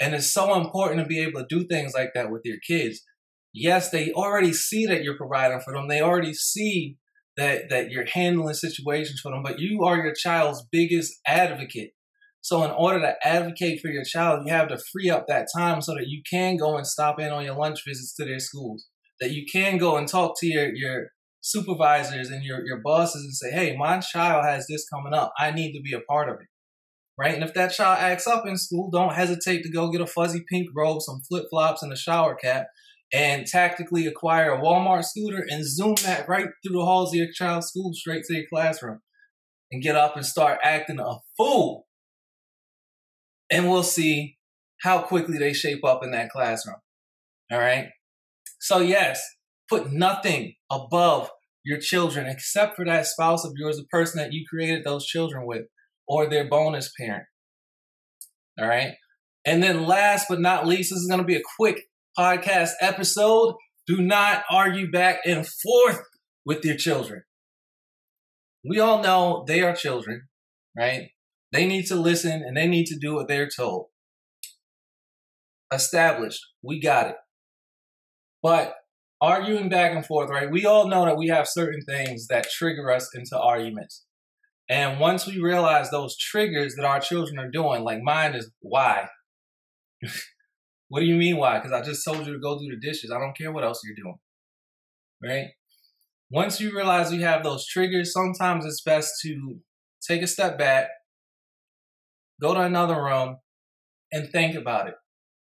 And 0.00 0.14
it's 0.14 0.32
so 0.32 0.54
important 0.54 1.00
to 1.00 1.06
be 1.06 1.20
able 1.20 1.40
to 1.40 1.46
do 1.48 1.66
things 1.66 1.92
like 1.94 2.12
that 2.14 2.30
with 2.30 2.42
your 2.44 2.56
kids. 2.66 3.02
Yes, 3.52 3.90
they 3.90 4.12
already 4.12 4.52
see 4.52 4.86
that 4.86 5.02
you're 5.02 5.16
providing 5.16 5.60
for 5.60 5.74
them. 5.74 5.88
They 5.88 6.00
already 6.00 6.32
see 6.32 6.96
that 7.36 7.68
that 7.70 7.90
you're 7.90 8.06
handling 8.06 8.54
situations 8.54 9.20
for 9.20 9.30
them, 9.30 9.42
but 9.42 9.58
you 9.58 9.84
are 9.84 9.96
your 9.96 10.14
child's 10.14 10.66
biggest 10.70 11.12
advocate. 11.26 11.90
So 12.42 12.64
in 12.64 12.70
order 12.70 13.00
to 13.00 13.14
advocate 13.22 13.80
for 13.80 13.88
your 13.88 14.04
child, 14.04 14.46
you 14.46 14.52
have 14.52 14.68
to 14.68 14.78
free 14.92 15.10
up 15.10 15.26
that 15.28 15.48
time 15.54 15.82
so 15.82 15.94
that 15.94 16.06
you 16.06 16.22
can 16.28 16.56
go 16.56 16.76
and 16.76 16.86
stop 16.86 17.20
in 17.20 17.30
on 17.30 17.44
your 17.44 17.56
lunch 17.56 17.80
visits 17.86 18.14
to 18.16 18.24
their 18.24 18.38
schools. 18.38 18.86
That 19.20 19.32
you 19.32 19.44
can 19.52 19.76
go 19.76 19.96
and 19.96 20.08
talk 20.08 20.38
to 20.40 20.46
your 20.46 20.74
your 20.74 21.08
supervisors 21.40 22.30
and 22.30 22.44
your, 22.44 22.64
your 22.66 22.80
bosses 22.82 23.24
and 23.24 23.34
say, 23.34 23.50
hey, 23.50 23.76
my 23.76 23.98
child 23.98 24.44
has 24.44 24.66
this 24.66 24.88
coming 24.88 25.14
up. 25.14 25.32
I 25.38 25.50
need 25.50 25.72
to 25.72 25.80
be 25.80 25.94
a 25.94 26.00
part 26.00 26.28
of 26.28 26.36
it. 26.36 26.46
Right? 27.18 27.34
And 27.34 27.44
if 27.44 27.54
that 27.54 27.72
child 27.72 27.98
acts 28.00 28.26
up 28.26 28.46
in 28.46 28.56
school, 28.56 28.90
don't 28.90 29.14
hesitate 29.14 29.62
to 29.62 29.70
go 29.70 29.90
get 29.90 30.00
a 30.00 30.06
fuzzy 30.06 30.42
pink 30.48 30.68
robe, 30.74 31.02
some 31.02 31.20
flip 31.28 31.46
flops, 31.50 31.82
and 31.82 31.92
a 31.92 31.96
shower 31.96 32.34
cap, 32.34 32.68
and 33.12 33.46
tactically 33.46 34.06
acquire 34.06 34.52
a 34.52 34.60
Walmart 34.60 35.04
scooter 35.04 35.44
and 35.48 35.66
zoom 35.66 35.96
that 36.04 36.28
right 36.28 36.46
through 36.62 36.76
the 36.76 36.84
halls 36.84 37.12
of 37.12 37.18
your 37.18 37.32
child's 37.32 37.68
school 37.68 37.92
straight 37.92 38.24
to 38.24 38.34
your 38.34 38.46
classroom 38.50 39.00
and 39.70 39.82
get 39.82 39.96
up 39.96 40.16
and 40.16 40.24
start 40.24 40.60
acting 40.64 40.98
a 40.98 41.18
fool. 41.36 41.86
And 43.50 43.68
we'll 43.68 43.82
see 43.82 44.38
how 44.80 45.02
quickly 45.02 45.36
they 45.38 45.52
shape 45.52 45.84
up 45.84 46.02
in 46.02 46.12
that 46.12 46.30
classroom. 46.30 46.76
All 47.50 47.58
right. 47.58 47.88
So, 48.60 48.78
yes, 48.78 49.20
put 49.70 49.92
nothing 49.92 50.54
above 50.70 51.30
your 51.64 51.78
children 51.78 52.26
except 52.26 52.76
for 52.76 52.84
that 52.84 53.06
spouse 53.06 53.44
of 53.44 53.52
yours, 53.56 53.76
the 53.76 53.84
person 53.84 54.18
that 54.18 54.32
you 54.32 54.44
created 54.48 54.84
those 54.84 55.06
children 55.06 55.46
with, 55.46 55.66
or 56.08 56.26
their 56.26 56.48
bonus 56.48 56.90
parent. 56.98 57.24
All 58.58 58.66
right. 58.66 58.94
And 59.46 59.62
then, 59.62 59.86
last 59.86 60.26
but 60.28 60.40
not 60.40 60.66
least, 60.66 60.90
this 60.90 60.98
is 60.98 61.08
going 61.08 61.20
to 61.20 61.26
be 61.26 61.36
a 61.36 61.42
quick 61.56 61.84
podcast 62.18 62.70
episode. 62.80 63.54
Do 63.86 63.98
not 63.98 64.44
argue 64.50 64.90
back 64.90 65.20
and 65.24 65.46
forth 65.46 66.02
with 66.44 66.64
your 66.64 66.76
children. 66.76 67.22
We 68.68 68.78
all 68.78 69.02
know 69.02 69.44
they 69.46 69.62
are 69.62 69.74
children, 69.74 70.28
right? 70.76 71.10
They 71.52 71.66
need 71.66 71.86
to 71.86 71.96
listen 71.96 72.42
and 72.46 72.56
they 72.56 72.66
need 72.66 72.86
to 72.86 72.98
do 72.98 73.14
what 73.14 73.28
they're 73.28 73.48
told. 73.48 73.86
Established. 75.72 76.40
We 76.62 76.80
got 76.80 77.08
it. 77.08 77.16
But 78.42 78.74
arguing 79.20 79.68
back 79.68 79.92
and 79.92 80.04
forth, 80.04 80.30
right? 80.30 80.50
We 80.50 80.66
all 80.66 80.88
know 80.88 81.04
that 81.04 81.16
we 81.18 81.28
have 81.28 81.46
certain 81.46 81.82
things 81.82 82.26
that 82.28 82.50
trigger 82.50 82.90
us 82.90 83.10
into 83.14 83.38
arguments. 83.38 84.04
And 84.68 85.00
once 85.00 85.26
we 85.26 85.40
realize 85.40 85.90
those 85.90 86.16
triggers 86.16 86.76
that 86.76 86.84
our 86.84 87.00
children 87.00 87.38
are 87.38 87.50
doing, 87.50 87.82
like 87.82 88.02
mine 88.02 88.34
is 88.34 88.50
why? 88.60 89.08
what 90.88 91.00
do 91.00 91.06
you 91.06 91.16
mean 91.16 91.36
why? 91.36 91.58
Because 91.58 91.72
I 91.72 91.82
just 91.82 92.04
told 92.04 92.26
you 92.26 92.32
to 92.32 92.38
go 92.38 92.58
do 92.58 92.68
the 92.68 92.76
dishes. 92.76 93.10
I 93.10 93.18
don't 93.18 93.36
care 93.36 93.52
what 93.52 93.64
else 93.64 93.82
you're 93.84 93.96
doing. 93.96 94.18
Right? 95.22 95.48
Once 96.30 96.60
you 96.60 96.74
realize 96.74 97.12
you 97.12 97.24
have 97.24 97.42
those 97.42 97.66
triggers, 97.66 98.12
sometimes 98.12 98.64
it's 98.64 98.80
best 98.82 99.14
to 99.22 99.58
take 100.00 100.22
a 100.22 100.26
step 100.26 100.56
back, 100.56 100.88
go 102.40 102.54
to 102.54 102.60
another 102.60 103.02
room, 103.02 103.38
and 104.12 104.30
think 104.30 104.54
about 104.54 104.88
it. 104.88 104.94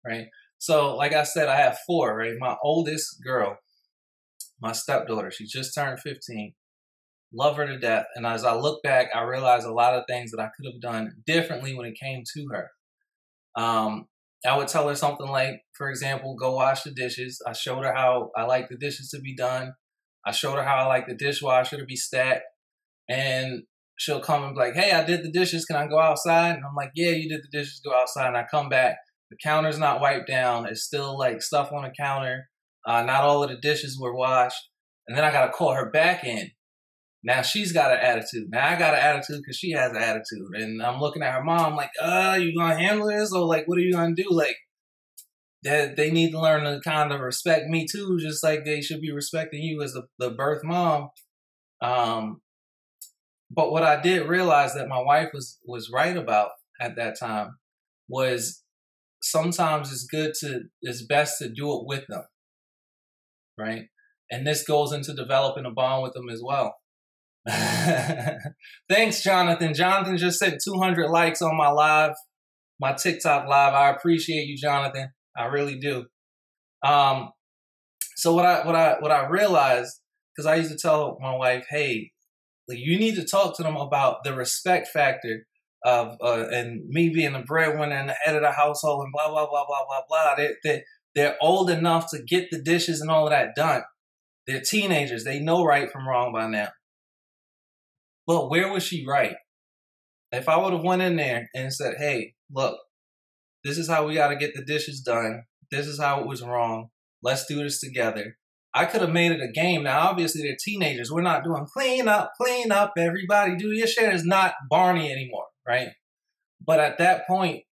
Right? 0.06 0.28
So, 0.58 0.94
like 0.94 1.12
I 1.12 1.24
said, 1.24 1.48
I 1.48 1.56
have 1.56 1.78
four, 1.86 2.16
right? 2.16 2.34
My 2.38 2.56
oldest 2.62 3.22
girl, 3.22 3.58
my 4.60 4.72
stepdaughter, 4.72 5.30
she 5.30 5.46
just 5.46 5.74
turned 5.74 6.00
15. 6.00 6.54
Love 7.32 7.56
her 7.56 7.66
to 7.66 7.78
death. 7.78 8.06
And 8.14 8.26
as 8.26 8.44
I 8.44 8.54
look 8.54 8.82
back, 8.82 9.08
I 9.14 9.22
realize 9.22 9.64
a 9.64 9.72
lot 9.72 9.94
of 9.94 10.04
things 10.08 10.30
that 10.30 10.40
I 10.40 10.48
could 10.56 10.72
have 10.72 10.80
done 10.80 11.12
differently 11.26 11.74
when 11.74 11.86
it 11.86 11.98
came 12.00 12.22
to 12.34 12.46
her. 12.52 12.70
Um, 13.60 14.06
I 14.46 14.56
would 14.56 14.68
tell 14.68 14.88
her 14.88 14.94
something 14.94 15.28
like, 15.28 15.62
for 15.74 15.90
example, 15.90 16.36
go 16.38 16.54
wash 16.54 16.82
the 16.82 16.92
dishes. 16.92 17.40
I 17.46 17.52
showed 17.52 17.84
her 17.84 17.92
how 17.92 18.30
I 18.36 18.44
like 18.44 18.68
the 18.68 18.76
dishes 18.76 19.10
to 19.10 19.20
be 19.20 19.34
done. 19.34 19.72
I 20.24 20.32
showed 20.32 20.56
her 20.56 20.64
how 20.64 20.76
I 20.76 20.86
like 20.86 21.06
the 21.06 21.14
dishwasher 21.14 21.78
to 21.78 21.84
be 21.84 21.96
stacked. 21.96 22.44
And 23.08 23.62
she'll 23.96 24.20
come 24.20 24.44
and 24.44 24.54
be 24.54 24.60
like, 24.60 24.74
hey, 24.74 24.92
I 24.92 25.04
did 25.04 25.22
the 25.22 25.30
dishes. 25.30 25.64
Can 25.64 25.76
I 25.76 25.86
go 25.86 25.98
outside? 25.98 26.56
And 26.56 26.64
I'm 26.64 26.74
like, 26.74 26.90
yeah, 26.94 27.10
you 27.10 27.28
did 27.28 27.42
the 27.42 27.58
dishes. 27.58 27.80
Go 27.84 27.94
outside. 27.94 28.28
And 28.28 28.36
I 28.36 28.44
come 28.50 28.68
back. 28.68 28.96
The 29.30 29.36
counter's 29.42 29.78
not 29.78 30.00
wiped 30.00 30.28
down. 30.28 30.66
It's 30.66 30.84
still 30.84 31.18
like 31.18 31.42
stuff 31.42 31.72
on 31.72 31.82
the 31.82 31.92
counter. 31.98 32.48
Uh, 32.86 33.02
not 33.02 33.24
all 33.24 33.42
of 33.42 33.50
the 33.50 33.56
dishes 33.56 33.98
were 34.00 34.14
washed. 34.14 34.70
And 35.08 35.16
then 35.16 35.24
I 35.24 35.32
got 35.32 35.46
to 35.46 35.52
call 35.52 35.74
her 35.74 35.90
back 35.90 36.24
in. 36.24 36.50
Now 37.22 37.42
she's 37.42 37.72
got 37.72 37.90
an 37.90 37.98
attitude. 37.98 38.48
Now 38.50 38.68
I 38.68 38.78
got 38.78 38.94
an 38.94 39.00
attitude 39.00 39.40
because 39.42 39.56
she 39.56 39.72
has 39.72 39.90
an 39.90 39.96
attitude. 39.96 40.54
And 40.54 40.80
I'm 40.80 41.00
looking 41.00 41.22
at 41.22 41.34
her 41.34 41.42
mom 41.42 41.74
like, 41.74 41.90
uh, 42.00 42.38
you 42.40 42.56
gonna 42.56 42.78
handle 42.78 43.08
this? 43.08 43.32
Or 43.32 43.44
like, 43.44 43.66
what 43.66 43.78
are 43.78 43.82
you 43.82 43.92
gonna 43.92 44.14
do? 44.14 44.28
Like, 44.30 44.56
that 45.64 45.96
they 45.96 46.12
need 46.12 46.30
to 46.30 46.40
learn 46.40 46.62
to 46.62 46.80
kind 46.84 47.12
of 47.12 47.20
respect 47.20 47.66
me 47.66 47.86
too, 47.90 48.18
just 48.20 48.44
like 48.44 48.64
they 48.64 48.80
should 48.80 49.00
be 49.00 49.10
respecting 49.10 49.62
you 49.62 49.82
as 49.82 49.92
the, 49.92 50.04
the 50.20 50.30
birth 50.30 50.62
mom. 50.62 51.08
Um, 51.82 52.40
but 53.50 53.72
what 53.72 53.82
I 53.82 54.00
did 54.00 54.28
realize 54.28 54.74
that 54.74 54.88
my 54.88 55.00
wife 55.00 55.30
was 55.34 55.58
was 55.64 55.90
right 55.92 56.16
about 56.16 56.50
at 56.80 56.94
that 56.96 57.18
time 57.18 57.56
was 58.08 58.62
sometimes 59.20 59.90
it's 59.92 60.06
good 60.06 60.34
to 60.40 60.62
it's 60.82 61.04
best 61.04 61.38
to 61.38 61.48
do 61.48 61.72
it 61.72 61.86
with 61.86 62.06
them 62.06 62.22
right? 63.58 63.84
And 64.30 64.46
this 64.46 64.64
goes 64.64 64.92
into 64.92 65.14
developing 65.14 65.64
a 65.64 65.70
bond 65.70 66.02
with 66.02 66.12
them 66.12 66.28
as 66.28 66.40
well. 66.44 66.76
Thanks 68.88 69.22
jonathan. 69.22 69.72
Jonathan 69.72 70.16
just 70.16 70.40
sent 70.40 70.60
200 70.64 71.08
likes 71.08 71.40
on 71.42 71.56
my 71.56 71.68
live 71.68 72.12
my 72.80 72.92
tiktok 72.92 73.48
live. 73.48 73.72
I 73.72 73.90
appreciate 73.90 74.46
you 74.46 74.56
jonathan. 74.56 75.10
I 75.36 75.44
really 75.46 75.78
do. 75.78 76.06
Um 76.84 77.30
so 78.16 78.34
what 78.34 78.44
i 78.46 78.66
what 78.66 78.74
i 78.74 78.96
what 78.98 79.12
i 79.12 79.28
realized 79.28 80.00
because 80.34 80.46
i 80.46 80.56
used 80.56 80.70
to 80.70 80.78
tell 80.78 81.18
my 81.20 81.36
wife 81.36 81.66
hey 81.68 82.10
you 82.68 82.98
need 82.98 83.14
to 83.14 83.24
talk 83.24 83.56
to 83.56 83.62
them 83.62 83.76
about 83.76 84.24
the 84.24 84.34
respect 84.34 84.88
factor 84.88 85.46
of 85.84 86.16
uh, 86.20 86.46
and 86.50 86.82
me 86.88 87.10
being 87.10 87.32
the 87.32 87.44
breadwinner 87.46 87.94
and 87.94 88.08
the 88.08 88.16
head 88.24 88.34
of 88.34 88.42
the 88.42 88.50
household 88.50 89.04
and 89.04 89.12
blah 89.12 89.28
blah 89.28 89.46
blah 89.48 89.64
blah 89.66 89.84
blah 89.86 90.00
blah. 90.08 90.34
They 90.34 90.50
they 90.64 90.82
they're 91.16 91.36
old 91.40 91.68
enough 91.68 92.08
to 92.10 92.22
get 92.22 92.52
the 92.52 92.62
dishes 92.62 93.00
and 93.00 93.10
all 93.10 93.24
of 93.24 93.30
that 93.30 93.56
done. 93.56 93.82
They're 94.46 94.60
teenagers. 94.60 95.24
They 95.24 95.40
know 95.40 95.64
right 95.64 95.90
from 95.90 96.06
wrong 96.06 96.32
by 96.32 96.46
now. 96.46 96.68
But 98.28 98.48
where 98.48 98.72
was 98.72 98.84
she 98.84 99.04
right? 99.04 99.34
If 100.30 100.48
I 100.48 100.56
would 100.56 100.72
have 100.72 100.84
went 100.84 101.02
in 101.02 101.16
there 101.16 101.48
and 101.54 101.72
said, 101.72 101.94
"Hey, 101.98 102.34
look, 102.52 102.78
this 103.64 103.78
is 103.78 103.88
how 103.88 104.06
we 104.06 104.14
got 104.14 104.28
to 104.28 104.36
get 104.36 104.54
the 104.54 104.64
dishes 104.64 105.00
done. 105.00 105.44
This 105.72 105.88
is 105.88 105.98
how 105.98 106.20
it 106.20 106.28
was 106.28 106.42
wrong. 106.42 106.90
Let's 107.20 107.46
do 107.46 107.62
this 107.64 107.80
together." 107.80 108.36
I 108.74 108.84
could 108.84 109.00
have 109.00 109.12
made 109.12 109.32
it 109.32 109.40
a 109.40 109.50
game. 109.50 109.84
Now, 109.84 110.00
obviously, 110.00 110.42
they're 110.42 110.56
teenagers. 110.62 111.10
We're 111.10 111.22
not 111.22 111.42
doing 111.42 111.66
clean 111.72 112.08
up, 112.08 112.32
clean 112.38 112.70
up, 112.70 112.92
everybody 112.98 113.56
do 113.56 113.72
your 113.72 113.86
share. 113.86 114.10
It's 114.10 114.22
not 114.22 114.52
Barney 114.68 115.10
anymore 115.10 115.46
right? 115.66 115.88
But 116.64 116.80
at 116.80 116.98
that 116.98 117.26
point, 117.26 117.64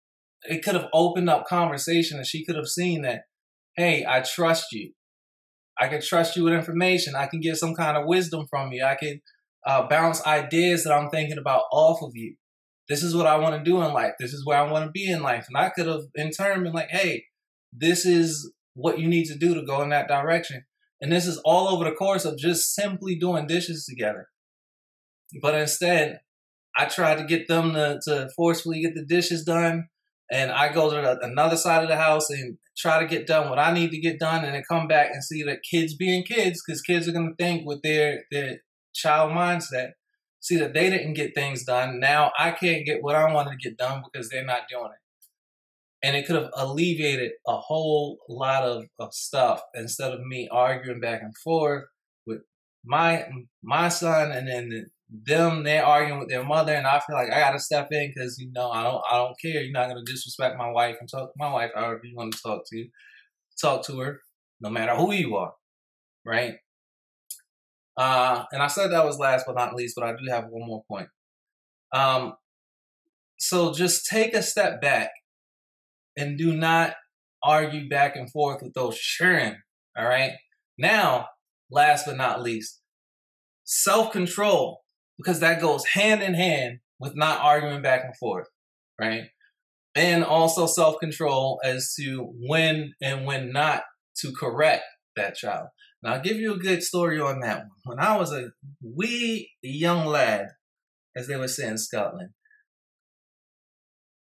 it 0.43 0.63
could 0.63 0.75
have 0.75 0.87
opened 0.93 1.29
up 1.29 1.45
conversation 1.45 2.17
and 2.17 2.27
she 2.27 2.45
could 2.45 2.55
have 2.55 2.67
seen 2.67 3.03
that, 3.03 3.23
hey, 3.75 4.05
I 4.07 4.21
trust 4.21 4.67
you. 4.71 4.93
I 5.79 5.87
can 5.87 6.01
trust 6.01 6.35
you 6.35 6.43
with 6.43 6.53
information. 6.53 7.15
I 7.15 7.27
can 7.27 7.39
get 7.39 7.57
some 7.57 7.73
kind 7.73 7.97
of 7.97 8.05
wisdom 8.05 8.45
from 8.49 8.71
you. 8.71 8.83
I 8.83 8.95
can 8.95 9.21
uh, 9.65 9.87
bounce 9.87 10.25
ideas 10.25 10.83
that 10.83 10.93
I'm 10.93 11.09
thinking 11.09 11.37
about 11.37 11.63
off 11.71 12.01
of 12.01 12.11
you. 12.13 12.35
This 12.89 13.01
is 13.01 13.15
what 13.15 13.27
I 13.27 13.37
want 13.37 13.57
to 13.57 13.69
do 13.69 13.81
in 13.81 13.93
life. 13.93 14.13
This 14.19 14.33
is 14.33 14.45
where 14.45 14.57
I 14.57 14.69
want 14.69 14.85
to 14.85 14.91
be 14.91 15.09
in 15.09 15.23
life. 15.23 15.45
And 15.47 15.57
I 15.57 15.69
could 15.69 15.87
have, 15.87 16.01
in 16.15 16.31
turn, 16.31 16.63
been 16.63 16.73
like, 16.73 16.89
hey, 16.89 17.25
this 17.71 18.05
is 18.05 18.51
what 18.75 18.99
you 18.99 19.07
need 19.07 19.25
to 19.25 19.37
do 19.37 19.55
to 19.55 19.65
go 19.65 19.81
in 19.81 19.89
that 19.89 20.07
direction. 20.07 20.65
And 21.01 21.11
this 21.11 21.25
is 21.25 21.41
all 21.43 21.67
over 21.67 21.85
the 21.85 21.95
course 21.95 22.25
of 22.25 22.37
just 22.37 22.73
simply 22.73 23.15
doing 23.15 23.47
dishes 23.47 23.85
together. 23.85 24.27
But 25.41 25.55
instead, 25.55 26.19
I 26.77 26.85
tried 26.85 27.17
to 27.17 27.25
get 27.25 27.47
them 27.47 27.73
to, 27.73 27.99
to 28.05 28.29
forcefully 28.35 28.81
get 28.81 28.95
the 28.95 29.05
dishes 29.05 29.43
done. 29.43 29.87
And 30.31 30.51
I 30.51 30.71
go 30.73 30.89
to 30.89 30.95
the, 30.95 31.25
another 31.25 31.57
side 31.57 31.83
of 31.83 31.89
the 31.89 31.97
house 31.97 32.29
and 32.29 32.57
try 32.77 32.99
to 32.99 33.07
get 33.07 33.27
done 33.27 33.49
what 33.49 33.59
I 33.59 33.73
need 33.73 33.91
to 33.91 33.99
get 33.99 34.19
done, 34.19 34.43
and 34.43 34.53
then 34.53 34.63
come 34.69 34.87
back 34.87 35.11
and 35.13 35.23
see 35.23 35.43
that 35.43 35.63
kids 35.69 35.95
being 35.95 36.23
kids, 36.23 36.61
because 36.65 36.81
kids 36.81 37.07
are 37.07 37.11
going 37.11 37.29
to 37.29 37.43
think 37.43 37.65
with 37.65 37.81
their 37.81 38.23
their 38.31 38.59
child 38.93 39.31
mindset, 39.31 39.91
see 40.39 40.57
that 40.57 40.73
they 40.73 40.89
didn't 40.89 41.13
get 41.13 41.35
things 41.35 41.63
done. 41.63 41.99
Now 41.99 42.31
I 42.37 42.51
can't 42.51 42.85
get 42.85 43.01
what 43.01 43.15
I 43.15 43.31
wanted 43.33 43.59
to 43.59 43.69
get 43.69 43.77
done 43.77 44.03
because 44.03 44.29
they're 44.29 44.45
not 44.45 44.67
doing 44.69 44.85
it. 44.85 44.99
And 46.05 46.17
it 46.17 46.25
could 46.27 46.35
have 46.35 46.49
alleviated 46.53 47.31
a 47.47 47.57
whole 47.57 48.19
lot 48.27 48.63
of, 48.63 48.85
of 48.99 49.13
stuff 49.13 49.61
instead 49.73 50.11
of 50.11 50.19
me 50.19 50.49
arguing 50.51 50.99
back 50.99 51.21
and 51.21 51.35
forth 51.37 51.85
with 52.27 52.41
my 52.83 53.25
my 53.63 53.87
son 53.87 54.31
and 54.31 54.47
then 54.47 54.87
them 55.13 55.63
they're 55.63 55.85
arguing 55.85 56.19
with 56.19 56.29
their 56.29 56.43
mother, 56.43 56.73
and 56.73 56.87
I 56.87 56.99
feel 56.99 57.15
like 57.15 57.31
I 57.31 57.39
gotta 57.39 57.59
step 57.59 57.89
in 57.91 58.11
because 58.13 58.39
you 58.39 58.51
know 58.51 58.71
I 58.71 58.83
don't 58.83 59.01
I 59.09 59.17
don't 59.17 59.39
care. 59.39 59.61
You're 59.61 59.71
not 59.71 59.87
gonna 59.87 60.03
disrespect 60.03 60.57
my 60.57 60.71
wife 60.71 60.97
and 60.99 61.09
talk 61.09 61.29
to 61.31 61.37
my 61.37 61.51
wife 61.51 61.71
however 61.75 62.01
you 62.03 62.15
want 62.15 62.33
to 62.33 62.41
talk 62.41 62.63
to, 62.71 62.87
talk 63.61 63.85
to 63.85 63.99
her, 63.99 64.21
no 64.59 64.69
matter 64.71 64.95
who 64.95 65.13
you 65.13 65.35
are, 65.35 65.53
right? 66.25 66.55
Uh, 67.95 68.43
and 68.51 68.63
I 68.63 68.67
said 68.67 68.91
that 68.91 69.05
was 69.05 69.19
last 69.19 69.45
but 69.45 69.55
not 69.55 69.75
least, 69.75 69.93
but 69.95 70.03
I 70.03 70.13
do 70.13 70.31
have 70.31 70.45
one 70.49 70.67
more 70.67 70.83
point. 70.89 71.09
Um, 71.93 72.33
so 73.39 73.71
just 73.71 74.07
take 74.07 74.33
a 74.33 74.41
step 74.41 74.81
back 74.81 75.11
and 76.17 76.39
do 76.39 76.55
not 76.55 76.95
argue 77.43 77.87
back 77.87 78.15
and 78.15 78.31
forth 78.31 78.63
with 78.63 78.73
those 78.73 78.97
children. 78.97 79.61
All 79.95 80.05
right. 80.05 80.31
Now, 80.79 81.27
last 81.69 82.07
but 82.07 82.17
not 82.17 82.41
least, 82.41 82.81
self 83.63 84.11
control 84.11 84.82
because 85.17 85.39
that 85.39 85.61
goes 85.61 85.85
hand 85.85 86.21
in 86.21 86.33
hand 86.33 86.79
with 86.99 87.15
not 87.15 87.41
arguing 87.41 87.81
back 87.81 88.03
and 88.03 88.15
forth, 88.17 88.47
right? 88.99 89.23
And 89.95 90.23
also 90.23 90.65
self 90.65 90.99
control 90.99 91.59
as 91.63 91.93
to 91.99 92.33
when 92.39 92.93
and 93.01 93.25
when 93.25 93.51
not 93.51 93.83
to 94.21 94.31
correct 94.31 94.83
that 95.15 95.35
child. 95.35 95.67
Now, 96.01 96.13
I'll 96.13 96.21
give 96.21 96.37
you 96.37 96.53
a 96.53 96.59
good 96.59 96.83
story 96.83 97.21
on 97.21 97.39
that 97.41 97.59
one. 97.59 97.69
When 97.85 97.99
I 97.99 98.17
was 98.17 98.33
a 98.33 98.49
wee 98.81 99.51
young 99.61 100.05
lad, 100.05 100.47
as 101.15 101.27
they 101.27 101.37
would 101.37 101.49
say 101.49 101.67
in 101.67 101.77
Scotland, 101.77 102.31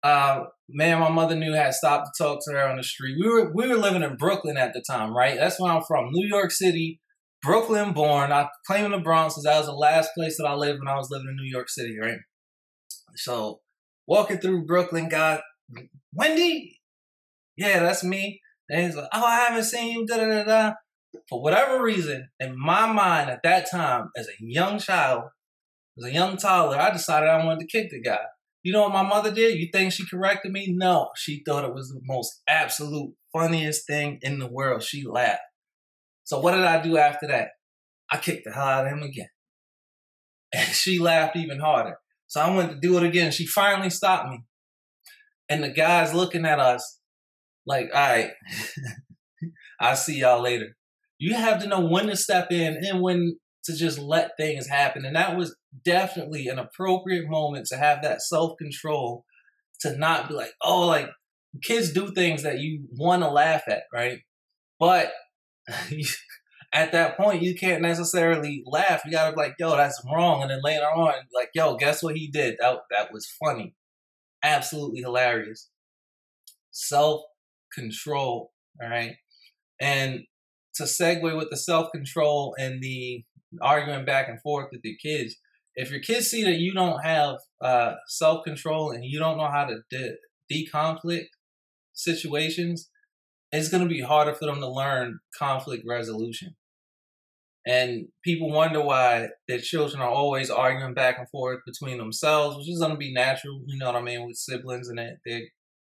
uh, 0.03 0.45
man, 0.69 0.99
my 0.99 1.09
mother 1.09 1.35
knew 1.35 1.53
had 1.53 1.73
stopped 1.73 2.09
to 2.15 2.23
talk 2.23 2.39
to 2.43 2.53
her 2.53 2.67
on 2.67 2.77
the 2.77 2.83
street. 2.83 3.17
We 3.19 3.27
were 3.27 3.51
we 3.53 3.67
were 3.67 3.75
living 3.75 4.03
in 4.03 4.15
Brooklyn 4.15 4.57
at 4.57 4.73
the 4.73 4.83
time, 4.87 5.15
right? 5.15 5.37
That's 5.37 5.59
where 5.59 5.71
I'm 5.71 5.83
from, 5.83 6.09
New 6.11 6.27
York 6.27 6.51
City. 6.51 6.99
Brooklyn 7.41 7.93
born. 7.93 8.31
I 8.31 8.49
claim 8.65 8.91
the 8.91 8.99
Bronx 8.99 9.35
because 9.35 9.43
that 9.43 9.57
was 9.57 9.67
the 9.67 9.73
last 9.73 10.09
place 10.15 10.37
that 10.37 10.47
I 10.47 10.53
lived 10.55 10.79
when 10.79 10.87
I 10.87 10.97
was 10.97 11.09
living 11.09 11.27
in 11.29 11.35
New 11.35 11.49
York 11.49 11.69
City, 11.69 11.97
right? 11.99 12.19
So 13.15 13.61
walking 14.07 14.37
through 14.37 14.65
Brooklyn, 14.65 15.09
got 15.09 15.41
Wendy, 16.13 16.79
yeah, 17.55 17.79
that's 17.79 18.03
me. 18.03 18.41
And 18.69 18.85
he's 18.85 18.95
like, 18.95 19.09
oh, 19.13 19.23
I 19.23 19.35
haven't 19.41 19.63
seen 19.63 19.99
you, 19.99 20.05
da 20.05 20.17
da 20.17 20.25
da 20.25 20.43
da. 20.43 20.73
For 21.29 21.41
whatever 21.41 21.81
reason, 21.81 22.29
in 22.39 22.55
my 22.57 22.91
mind 22.91 23.29
at 23.29 23.43
that 23.43 23.69
time, 23.69 24.09
as 24.15 24.27
a 24.27 24.33
young 24.39 24.79
child, 24.79 25.23
as 25.97 26.05
a 26.05 26.11
young 26.11 26.37
toddler, 26.37 26.79
I 26.79 26.91
decided 26.91 27.29
I 27.29 27.43
wanted 27.43 27.61
to 27.61 27.67
kick 27.67 27.89
the 27.89 28.01
guy. 28.01 28.19
You 28.63 28.73
know 28.73 28.81
what 28.81 28.93
my 28.93 29.03
mother 29.03 29.33
did? 29.33 29.57
You 29.57 29.69
think 29.71 29.93
she 29.93 30.05
corrected 30.05 30.51
me? 30.51 30.67
No, 30.69 31.09
she 31.15 31.41
thought 31.45 31.63
it 31.63 31.73
was 31.73 31.89
the 31.89 32.01
most 32.03 32.41
absolute 32.47 33.13
funniest 33.31 33.87
thing 33.87 34.19
in 34.21 34.39
the 34.39 34.47
world. 34.47 34.83
She 34.83 35.05
laughed. 35.05 35.41
So 36.27 36.41
what 36.41 36.51
did 36.51 36.65
I 36.65 36.81
do 36.81 36.97
after 36.97 37.25
that? 37.27 37.51
I 38.11 38.17
kicked 38.17 38.43
the 38.43 38.51
hell 38.51 38.67
out 38.67 38.85
of 38.85 38.91
him 38.91 39.01
again. 39.01 39.29
And 40.53 40.67
she 40.67 40.99
laughed 40.99 41.37
even 41.37 41.61
harder. 41.61 41.99
So 42.27 42.41
I 42.41 42.53
went 42.53 42.69
to 42.69 42.77
do 42.77 42.97
it 42.97 43.03
again. 43.03 43.31
She 43.31 43.47
finally 43.47 43.89
stopped 43.89 44.29
me. 44.29 44.43
And 45.47 45.63
the 45.63 45.69
guy's 45.69 46.13
looking 46.13 46.45
at 46.45 46.59
us 46.59 46.99
like, 47.65 47.85
all 47.93 48.01
right, 48.01 48.31
I'll 49.79 49.95
see 49.95 50.19
y'all 50.19 50.41
later. 50.41 50.75
You 51.17 51.33
have 51.33 51.61
to 51.61 51.67
know 51.69 51.87
when 51.87 52.07
to 52.07 52.17
step 52.17 52.51
in 52.51 52.75
and 52.85 53.01
when 53.01 53.37
to 53.63 53.73
just 53.73 53.97
let 53.97 54.31
things 54.35 54.67
happen. 54.67 55.05
And 55.05 55.15
that 55.15 55.37
was 55.37 55.55
definitely 55.85 56.49
an 56.49 56.59
appropriate 56.59 57.29
moment 57.29 57.67
to 57.67 57.77
have 57.77 58.01
that 58.01 58.21
self 58.21 58.57
control 58.57 59.23
to 59.79 59.97
not 59.97 60.27
be 60.27 60.33
like, 60.33 60.51
oh, 60.61 60.87
like 60.87 61.07
kids 61.63 61.93
do 61.93 62.11
things 62.13 62.43
that 62.43 62.59
you 62.59 62.85
want 62.97 63.23
to 63.23 63.29
laugh 63.29 63.63
at, 63.69 63.83
right? 63.93 64.19
But 64.77 65.13
at 66.73 66.91
that 66.91 67.17
point, 67.17 67.41
you 67.41 67.55
can't 67.55 67.81
necessarily 67.81 68.63
laugh. 68.65 69.01
You 69.05 69.11
gotta 69.11 69.35
be 69.35 69.41
like, 69.41 69.55
yo, 69.59 69.75
that's 69.75 70.01
wrong. 70.05 70.41
And 70.41 70.51
then 70.51 70.61
later 70.63 70.85
on, 70.85 71.13
like, 71.33 71.49
yo, 71.53 71.75
guess 71.75 72.03
what 72.03 72.15
he 72.15 72.29
did? 72.29 72.57
That, 72.59 72.77
that 72.91 73.11
was 73.11 73.27
funny. 73.39 73.75
Absolutely 74.43 75.01
hilarious. 75.01 75.69
Self 76.71 77.21
control, 77.73 78.51
all 78.81 78.89
right? 78.89 79.15
And 79.79 80.21
to 80.75 80.83
segue 80.83 81.35
with 81.37 81.49
the 81.49 81.57
self 81.57 81.91
control 81.91 82.55
and 82.59 82.81
the 82.81 83.23
arguing 83.61 84.05
back 84.05 84.29
and 84.29 84.41
forth 84.41 84.67
with 84.71 84.81
your 84.83 84.95
kids, 85.01 85.35
if 85.75 85.91
your 85.91 86.01
kids 86.01 86.27
see 86.27 86.43
that 86.43 86.57
you 86.57 86.73
don't 86.73 87.03
have 87.03 87.35
uh, 87.61 87.93
self 88.07 88.43
control 88.43 88.91
and 88.91 89.03
you 89.05 89.19
don't 89.19 89.37
know 89.37 89.49
how 89.51 89.65
to 89.65 89.77
de- 89.89 90.15
de-conflict 90.49 91.29
situations, 91.93 92.89
it's 93.51 93.69
going 93.69 93.83
to 93.83 93.89
be 93.89 94.01
harder 94.01 94.33
for 94.33 94.45
them 94.45 94.59
to 94.59 94.69
learn 94.69 95.19
conflict 95.37 95.83
resolution. 95.87 96.55
And 97.65 98.07
people 98.23 98.49
wonder 98.49 98.81
why 98.81 99.27
their 99.47 99.59
children 99.59 100.01
are 100.01 100.09
always 100.09 100.49
arguing 100.49 100.93
back 100.93 101.17
and 101.19 101.29
forth 101.29 101.59
between 101.65 101.97
themselves, 101.97 102.57
which 102.57 102.69
is 102.69 102.79
going 102.79 102.91
to 102.91 102.97
be 102.97 103.13
natural, 103.13 103.61
you 103.65 103.77
know 103.77 103.87
what 103.87 103.95
I 103.95 104.01
mean, 104.01 104.25
with 104.25 104.37
siblings, 104.37 104.87
and 104.87 104.97
that 104.97 105.17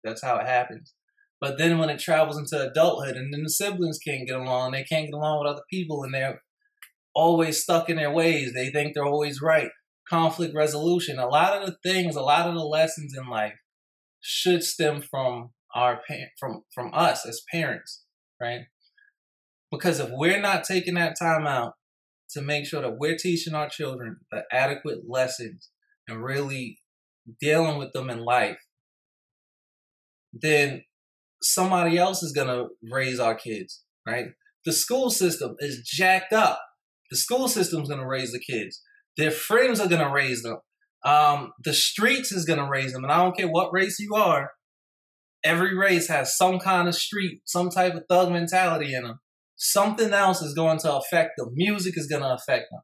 that's 0.04 0.24
how 0.24 0.38
it 0.38 0.48
happens. 0.48 0.94
But 1.40 1.58
then 1.58 1.78
when 1.78 1.90
it 1.90 2.00
travels 2.00 2.38
into 2.38 2.70
adulthood, 2.70 3.16
and 3.16 3.34
then 3.34 3.44
the 3.44 3.50
siblings 3.50 4.00
can't 4.00 4.28
get 4.28 4.36
along, 4.36 4.72
they 4.72 4.84
can't 4.84 5.06
get 5.06 5.14
along 5.14 5.40
with 5.40 5.52
other 5.52 5.64
people, 5.70 6.04
and 6.04 6.14
they're 6.14 6.42
always 7.14 7.62
stuck 7.62 7.90
in 7.90 7.98
their 7.98 8.12
ways. 8.12 8.54
They 8.54 8.72
think 8.72 8.94
they're 8.94 9.06
always 9.06 9.42
right. 9.42 9.70
Conflict 10.10 10.56
resolution. 10.56 11.20
A 11.20 11.28
lot 11.28 11.62
of 11.62 11.68
the 11.68 11.78
things, 11.84 12.16
a 12.16 12.22
lot 12.22 12.48
of 12.48 12.56
the 12.56 12.66
lessons 12.66 13.14
in 13.16 13.30
life 13.30 13.54
should 14.22 14.64
stem 14.64 15.02
from 15.02 15.52
our 15.76 16.02
from 16.40 16.64
from 16.74 16.92
us 16.94 17.26
as 17.26 17.42
parents, 17.52 18.04
right? 18.42 18.62
Because 19.72 20.00
if 20.00 20.10
we're 20.12 20.42
not 20.42 20.64
taking 20.64 20.96
that 20.96 21.16
time 21.20 21.46
out 21.46 21.74
to 22.32 22.42
make 22.42 22.66
sure 22.66 22.82
that 22.82 22.98
we're 22.98 23.18
teaching 23.18 23.54
our 23.54 23.70
children 23.70 24.18
the 24.32 24.44
adequate 24.52 25.00
lessons 25.08 25.70
and 26.08 26.24
really 26.24 26.80
dealing 27.40 27.78
with 27.78 27.92
them 27.94 28.10
in 28.10 28.20
life, 28.20 28.58
then 30.34 30.84
somebody 31.42 31.98
else 31.98 32.24
is 32.24 32.32
gonna 32.32 32.66
raise 32.92 33.20
our 33.20 33.36
kids, 33.36 33.84
right? 34.08 34.28
The 34.66 34.74
school 34.74 35.10
system 35.10 35.56
is 35.60 35.88
jacked 35.88 36.34
up. 36.34 36.62
The 37.12 37.18
school 37.18 37.48
system's 37.48 37.90
gonna 37.90 38.08
raise 38.08 38.32
the 38.32 38.40
kids. 38.40 38.82
Their 39.18 39.32
friends 39.32 39.80
are 39.80 39.88
gonna 39.88 40.12
raise 40.12 40.44
them. 40.44 40.58
Um, 41.06 41.54
the 41.64 41.74
streets 41.74 42.32
is 42.32 42.46
gonna 42.46 42.70
raise 42.70 42.94
them, 42.94 43.04
and 43.04 43.12
I 43.12 43.24
don't 43.24 43.36
care 43.36 43.48
what 43.48 43.74
race 43.74 44.00
you 44.00 44.14
are. 44.16 44.52
Every 45.44 45.76
race 45.76 46.08
has 46.10 46.38
some 46.38 46.60
kind 46.60 46.88
of 46.88 46.96
street, 46.96 47.42
some 47.46 47.70
type 47.70 47.96
of 47.96 48.04
thug 48.10 48.32
mentality 48.32 48.94
in 48.94 49.04
them. 49.04 49.20
Something 49.56 50.14
else 50.14 50.42
is 50.42 50.54
going 50.54 50.80
to 50.80 50.96
affect 50.96 51.32
them. 51.38 51.50
Music 51.54 51.98
is 51.98 52.08
going 52.08 52.22
to 52.22 52.34
affect 52.34 52.68
them. 52.72 52.82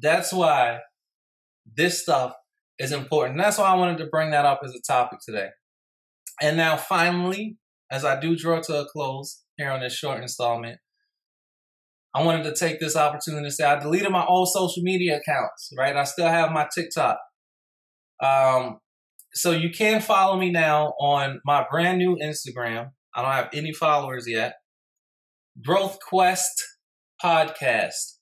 That's 0.00 0.32
why 0.32 0.80
this 1.76 2.02
stuff 2.02 2.34
is 2.78 2.92
important. 2.92 3.38
That's 3.38 3.58
why 3.58 3.66
I 3.66 3.74
wanted 3.74 3.98
to 3.98 4.06
bring 4.06 4.30
that 4.30 4.44
up 4.44 4.60
as 4.64 4.74
a 4.74 4.80
topic 4.80 5.20
today. 5.24 5.48
And 6.40 6.56
now, 6.56 6.76
finally, 6.76 7.56
as 7.90 8.04
I 8.04 8.18
do 8.18 8.36
draw 8.36 8.60
to 8.60 8.80
a 8.80 8.86
close 8.86 9.42
here 9.56 9.70
on 9.70 9.80
this 9.80 9.94
short 9.94 10.22
installment, 10.22 10.78
I 12.14 12.22
wanted 12.22 12.42
to 12.44 12.54
take 12.54 12.80
this 12.80 12.96
opportunity 12.96 13.46
to 13.46 13.50
say 13.50 13.64
I 13.64 13.78
deleted 13.78 14.10
my 14.10 14.24
old 14.26 14.48
social 14.48 14.82
media 14.82 15.18
accounts, 15.18 15.72
right? 15.78 15.96
I 15.96 16.04
still 16.04 16.28
have 16.28 16.52
my 16.52 16.68
TikTok. 16.74 17.18
Um, 18.22 18.78
so 19.34 19.50
you 19.50 19.70
can 19.70 20.00
follow 20.00 20.38
me 20.38 20.50
now 20.50 20.94
on 21.00 21.40
my 21.44 21.66
brand 21.70 21.98
new 21.98 22.16
Instagram. 22.16 22.90
I 23.14 23.22
don't 23.22 23.32
have 23.32 23.50
any 23.52 23.72
followers 23.72 24.26
yet. 24.28 24.54
Growth 25.64 25.98
Quest 26.00 26.62
Podcast. 27.22 28.18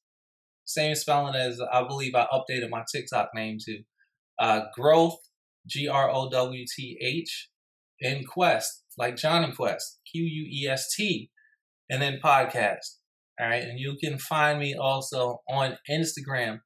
Same 0.64 0.94
spelling 0.94 1.34
as 1.34 1.60
I 1.72 1.82
believe 1.86 2.14
I 2.14 2.26
updated 2.32 2.70
my 2.70 2.84
TikTok 2.92 3.30
name 3.34 3.58
to. 3.66 3.82
Uh, 4.38 4.62
growth, 4.74 5.18
G 5.66 5.86
R 5.88 6.10
O 6.10 6.30
W 6.30 6.64
T 6.76 6.98
H, 7.02 7.50
and 8.00 8.26
Quest, 8.26 8.84
like 8.96 9.16
Jonny 9.16 9.52
Quest, 9.52 10.00
Q 10.10 10.22
U 10.22 10.46
E 10.50 10.68
S 10.68 10.94
T, 10.94 11.30
and 11.90 12.00
then 12.00 12.20
podcast. 12.24 12.96
All 13.40 13.48
right. 13.48 13.62
And 13.62 13.78
you 13.78 13.96
can 14.02 14.18
find 14.18 14.58
me 14.58 14.74
also 14.74 15.40
on 15.48 15.78
Instagram. 15.90 16.60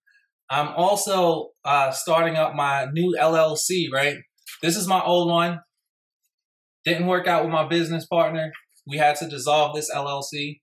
I'm 0.51 0.69
also 0.69 1.51
uh, 1.65 1.91
starting 1.93 2.37
up 2.37 2.55
my 2.55 2.87
new 2.93 3.17
LLC, 3.19 3.87
right? 3.93 4.19
This 4.63 4.77
is 4.77 4.87
my 4.87 5.03
old 5.03 5.29
one. 5.29 5.61
Didn't 6.85 7.07
work 7.07 7.27
out 7.27 7.45
with 7.45 7.53
my 7.53 7.67
business 7.67 8.07
partner. 8.07 8.53
We 8.87 8.99
had 8.99 9.17
to 9.17 9.29
dissolve 9.29 9.75
this 9.75 9.91
LLC. 9.95 10.61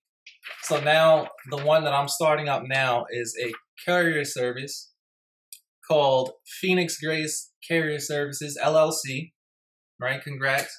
So 0.64 0.80
now 0.80 1.28
the 1.50 1.58
one 1.58 1.84
that 1.84 1.94
I'm 1.94 2.08
starting 2.08 2.48
up 2.48 2.64
now 2.66 3.06
is 3.10 3.36
a 3.42 3.54
carrier 3.84 4.24
service 4.24 4.92
called 5.88 6.32
Phoenix 6.46 7.00
Grace 7.00 7.52
Courier 7.68 8.00
Services 8.00 8.58
LLC. 8.62 9.32
Right? 10.00 10.22
Congrats 10.22 10.76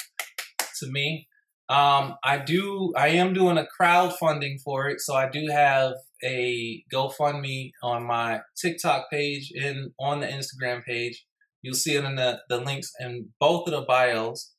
to 0.80 0.90
me. 0.90 1.28
Um, 1.68 2.16
I 2.24 2.38
do. 2.38 2.92
I 2.96 3.08
am 3.08 3.32
doing 3.32 3.56
a 3.56 3.66
crowdfunding 3.80 4.60
for 4.62 4.88
it, 4.88 5.00
so 5.00 5.14
I 5.14 5.28
do 5.30 5.46
have 5.50 5.94
a 6.22 6.84
GoFundMe 6.92 7.70
on 7.82 8.04
my 8.04 8.40
TikTok 8.60 9.10
page 9.10 9.52
and 9.58 9.92
on 9.98 10.20
the 10.20 10.26
Instagram 10.26 10.84
page. 10.84 11.24
You'll 11.62 11.74
see 11.74 11.94
it 11.94 12.04
in 12.04 12.16
the, 12.16 12.40
the 12.48 12.58
links 12.58 12.90
in 13.00 13.30
both 13.40 13.68
of 13.68 13.72
the 13.72 13.82
bios. 13.82 14.52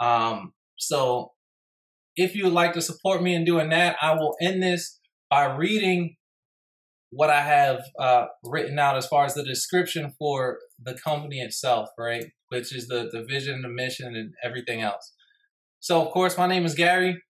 Um, 0.00 0.52
so 0.76 1.32
if 2.16 2.34
you 2.34 2.44
would 2.44 2.52
like 2.52 2.72
to 2.74 2.82
support 2.82 3.22
me 3.22 3.34
in 3.34 3.44
doing 3.44 3.70
that, 3.70 3.96
I 4.00 4.14
will 4.14 4.36
end 4.40 4.62
this 4.62 5.00
by 5.28 5.46
reading 5.46 6.16
what 7.10 7.30
I 7.30 7.42
have 7.42 7.80
uh, 7.98 8.26
written 8.44 8.78
out 8.78 8.96
as 8.96 9.06
far 9.06 9.24
as 9.24 9.34
the 9.34 9.44
description 9.44 10.12
for 10.18 10.58
the 10.82 10.94
company 10.94 11.40
itself, 11.40 11.88
right? 11.98 12.26
Which 12.48 12.74
is 12.74 12.88
the, 12.88 13.08
the 13.12 13.24
vision, 13.24 13.62
the 13.62 13.68
mission, 13.68 14.14
and 14.16 14.32
everything 14.42 14.82
else. 14.82 15.12
So, 15.80 16.00
of 16.02 16.12
course, 16.12 16.38
my 16.38 16.46
name 16.46 16.64
is 16.64 16.74
Gary. 16.74 17.22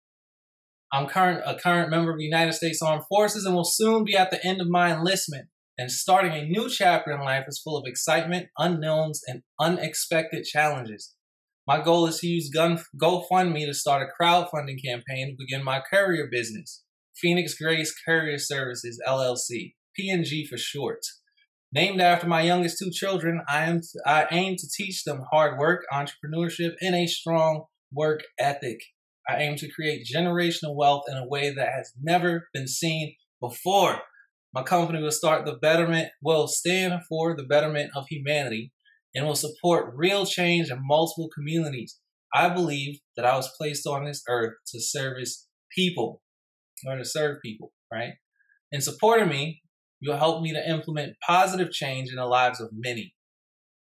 I'm 0.93 1.07
current 1.07 1.43
a 1.45 1.57
current 1.59 1.91
member 1.91 2.13
of 2.13 2.19
the 2.19 2.25
United 2.25 2.53
States 2.53 2.81
Armed 2.81 3.05
Forces 3.09 3.45
and 3.45 3.55
will 3.55 3.65
soon 3.65 4.05
be 4.05 4.17
at 4.17 4.31
the 4.31 4.45
end 4.47 4.61
of 4.61 4.69
my 4.69 4.95
enlistment 4.95 5.49
and 5.77 5.91
starting 5.91 6.33
a 6.33 6.45
new 6.45 6.69
chapter 6.69 7.11
in 7.11 7.21
life 7.21 7.45
is 7.49 7.61
full 7.63 7.77
of 7.77 7.85
excitement, 7.87 8.49
unknowns, 8.59 9.23
and 9.27 9.43
unexpected 9.61 10.45
challenges. 10.45 11.15
My 11.67 11.83
goal 11.83 12.07
is 12.07 12.19
to 12.19 12.27
use 12.27 12.51
Gun- 12.51 12.85
GoFundMe 13.01 13.67
to 13.67 13.75
start 13.75 14.07
a 14.07 14.23
crowdfunding 14.23 14.85
campaign 14.85 15.31
to 15.31 15.37
begin 15.39 15.65
my 15.65 15.81
courier 15.81 16.29
business, 16.31 16.85
Phoenix 17.17 17.55
Grace 17.55 17.95
Courier 18.05 18.39
Services 18.39 19.01
LLC, 19.07 19.75
PNG 19.99 20.47
for 20.47 20.59
short. 20.59 21.01
Named 21.73 22.01
after 22.01 22.29
my 22.29 22.43
youngest 22.43 22.79
two 22.79 22.91
children, 22.91 23.41
I 23.49 23.65
am 23.65 23.81
I 24.07 24.27
aim 24.31 24.57
to 24.59 24.69
teach 24.69 25.03
them 25.03 25.25
hard 25.33 25.59
work, 25.59 25.85
entrepreneurship, 25.93 26.75
and 26.81 26.95
a 26.95 27.07
strong 27.07 27.65
work 27.93 28.21
ethic. 28.39 28.81
I 29.29 29.39
aim 29.39 29.57
to 29.57 29.73
create 29.73 30.07
generational 30.07 30.77
wealth 30.77 31.05
in 31.09 31.17
a 31.17 31.27
way 31.27 31.51
that 31.51 31.73
has 31.75 31.93
never 32.01 32.49
been 32.53 32.69
seen 32.69 33.17
before. 33.41 34.03
My 34.55 34.63
company 34.63 35.03
will 35.03 35.11
start 35.11 35.45
the 35.45 35.57
betterment, 35.57 36.11
will 36.23 36.47
stand 36.47 37.03
for 37.09 37.35
the 37.37 37.43
betterment 37.43 37.91
of 37.97 38.07
humanity 38.09 38.73
and 39.13 39.27
will 39.27 39.35
support 39.35 39.95
real 39.97 40.25
change 40.25 40.71
in 40.71 40.79
multiple 40.81 41.29
communities. 41.35 41.99
I 42.33 42.49
believe 42.51 43.01
that 43.17 43.27
I 43.27 43.37
was 43.37 43.53
placed 43.59 43.85
on 43.85 44.05
this 44.05 44.23
earth 44.29 44.55
to 44.69 44.81
service 44.81 45.49
people 45.75 46.23
or 46.87 46.97
to 46.97 47.05
serve 47.05 47.39
people, 47.43 47.73
right? 47.93 48.13
In 48.71 48.81
supporting 48.81 49.29
me, 49.29 49.61
you'll 49.99 50.19
help 50.19 50.41
me 50.41 50.53
to 50.53 50.71
implement 50.71 51.17
positive 51.27 51.73
change 51.73 52.11
in 52.11 52.17
the 52.17 52.27
lives 52.27 52.61
of 52.61 52.69
many. 52.73 53.13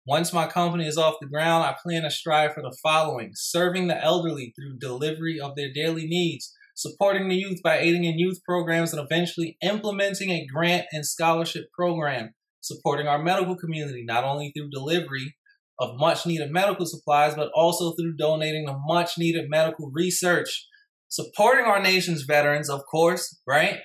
Once 0.08 0.34
my 0.34 0.48
company 0.48 0.88
is 0.88 0.98
off 0.98 1.16
the 1.22 1.28
ground, 1.28 1.64
I 1.64 1.76
plan 1.82 2.04
to 2.04 2.12
strive 2.12 2.54
for 2.54 2.62
the 2.62 2.76
following 2.82 3.32
serving 3.36 3.88
the 3.88 4.04
elderly 4.04 4.52
through 4.56 4.80
delivery 4.80 5.40
of 5.40 5.56
their 5.56 5.72
daily 5.72 6.08
needs, 6.08 6.55
supporting 6.76 7.30
the 7.30 7.36
youth 7.36 7.62
by 7.64 7.80
aiding 7.80 8.04
in 8.04 8.20
youth 8.20 8.40
programs, 8.48 8.94
and 8.94 9.02
eventually 9.02 9.58
implementing 9.64 10.30
a 10.30 10.46
grant 10.46 10.86
and 10.92 11.06
scholarship 11.06 11.66
program, 11.74 12.36
supporting 12.62 13.08
our 13.08 13.24
medical 13.24 13.56
community 13.56 14.04
not 14.06 14.24
only 14.24 14.52
through 14.56 14.70
delivery 14.70 15.36
of 15.80 15.98
much 15.98 16.26
needed 16.26 16.52
medical 16.52 16.86
supplies, 16.86 17.36
but 17.36 17.50
also 17.56 17.94
through 17.94 18.16
donating 18.16 18.68
to 18.68 18.78
much 18.86 19.18
needed 19.18 19.50
medical 19.50 19.90
research, 19.94 20.68
supporting 21.10 21.66
our 21.66 21.82
nation's 21.82 22.24
veterans, 22.24 22.70
of 22.70 22.82
course, 22.90 23.40
right? 23.48 23.80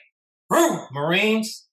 Marines, 0.92 1.68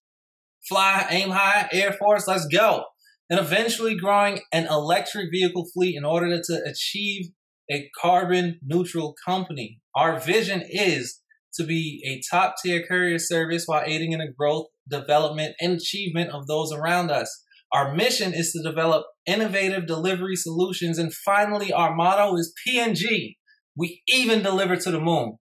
fly, 0.67 1.08
aim 1.10 1.30
high, 1.30 1.67
Air 1.71 1.93
Force, 1.93 2.27
let's 2.27 2.47
go. 2.47 2.86
And 3.30 3.39
eventually 3.39 3.95
growing 3.95 4.39
an 4.53 4.67
electric 4.67 5.32
vehicle 5.32 5.67
fleet 5.73 5.95
in 5.97 6.06
order 6.06 6.39
to 6.41 6.62
achieve 6.65 7.32
a 7.69 7.89
carbon 7.99 8.60
neutral 8.63 9.13
company. 9.25 9.80
Our 9.98 10.20
vision 10.20 10.64
is 10.70 11.22
to 11.56 11.64
be 11.64 12.04
a 12.06 12.22
top 12.30 12.56
tier 12.64 12.86
courier 12.88 13.18
service 13.18 13.64
while 13.66 13.82
aiding 13.84 14.12
in 14.12 14.20
the 14.20 14.32
growth, 14.38 14.68
development, 14.88 15.56
and 15.60 15.74
achievement 15.74 16.30
of 16.30 16.46
those 16.46 16.72
around 16.72 17.10
us. 17.10 17.44
Our 17.74 17.96
mission 17.96 18.32
is 18.32 18.52
to 18.52 18.62
develop 18.62 19.08
innovative 19.26 19.88
delivery 19.88 20.36
solutions. 20.36 21.00
And 21.00 21.12
finally, 21.12 21.74
our 21.74 21.96
motto 21.96 22.36
is 22.36 22.54
PNG. 22.66 23.38
We 23.76 24.04
even 24.08 24.44
deliver 24.44 24.76
to 24.76 24.92
the 24.92 25.02
moon 25.02 25.38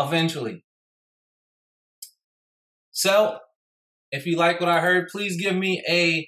eventually. 0.00 0.64
So, 2.90 3.38
if 4.10 4.24
you 4.24 4.36
like 4.36 4.60
what 4.60 4.70
I 4.70 4.80
heard, 4.80 5.08
please 5.08 5.40
give 5.40 5.56
me 5.56 5.82
a 5.88 6.26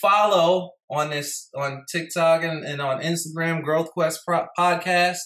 follow 0.00 0.70
on 0.88 1.10
this 1.10 1.48
on 1.56 1.84
TikTok 1.90 2.44
and, 2.44 2.64
and 2.64 2.80
on 2.80 3.02
Instagram, 3.02 3.64
Growth 3.64 3.90
Quest 3.90 4.20
Pro- 4.24 4.46
Podcast. 4.56 5.18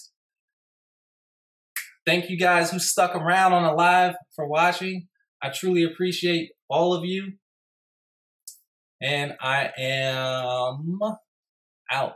Thank 2.05 2.29
you 2.29 2.37
guys 2.37 2.71
who 2.71 2.77
stuck 2.77 3.15
around 3.15 3.53
on 3.53 3.63
the 3.63 3.71
live 3.71 4.15
for 4.35 4.47
watching. 4.47 5.07
I 5.41 5.49
truly 5.49 5.83
appreciate 5.83 6.51
all 6.69 6.93
of 6.93 7.03
you. 7.03 7.33
And 9.01 9.35
I 9.41 9.71
am 9.77 10.99
out. 11.91 12.13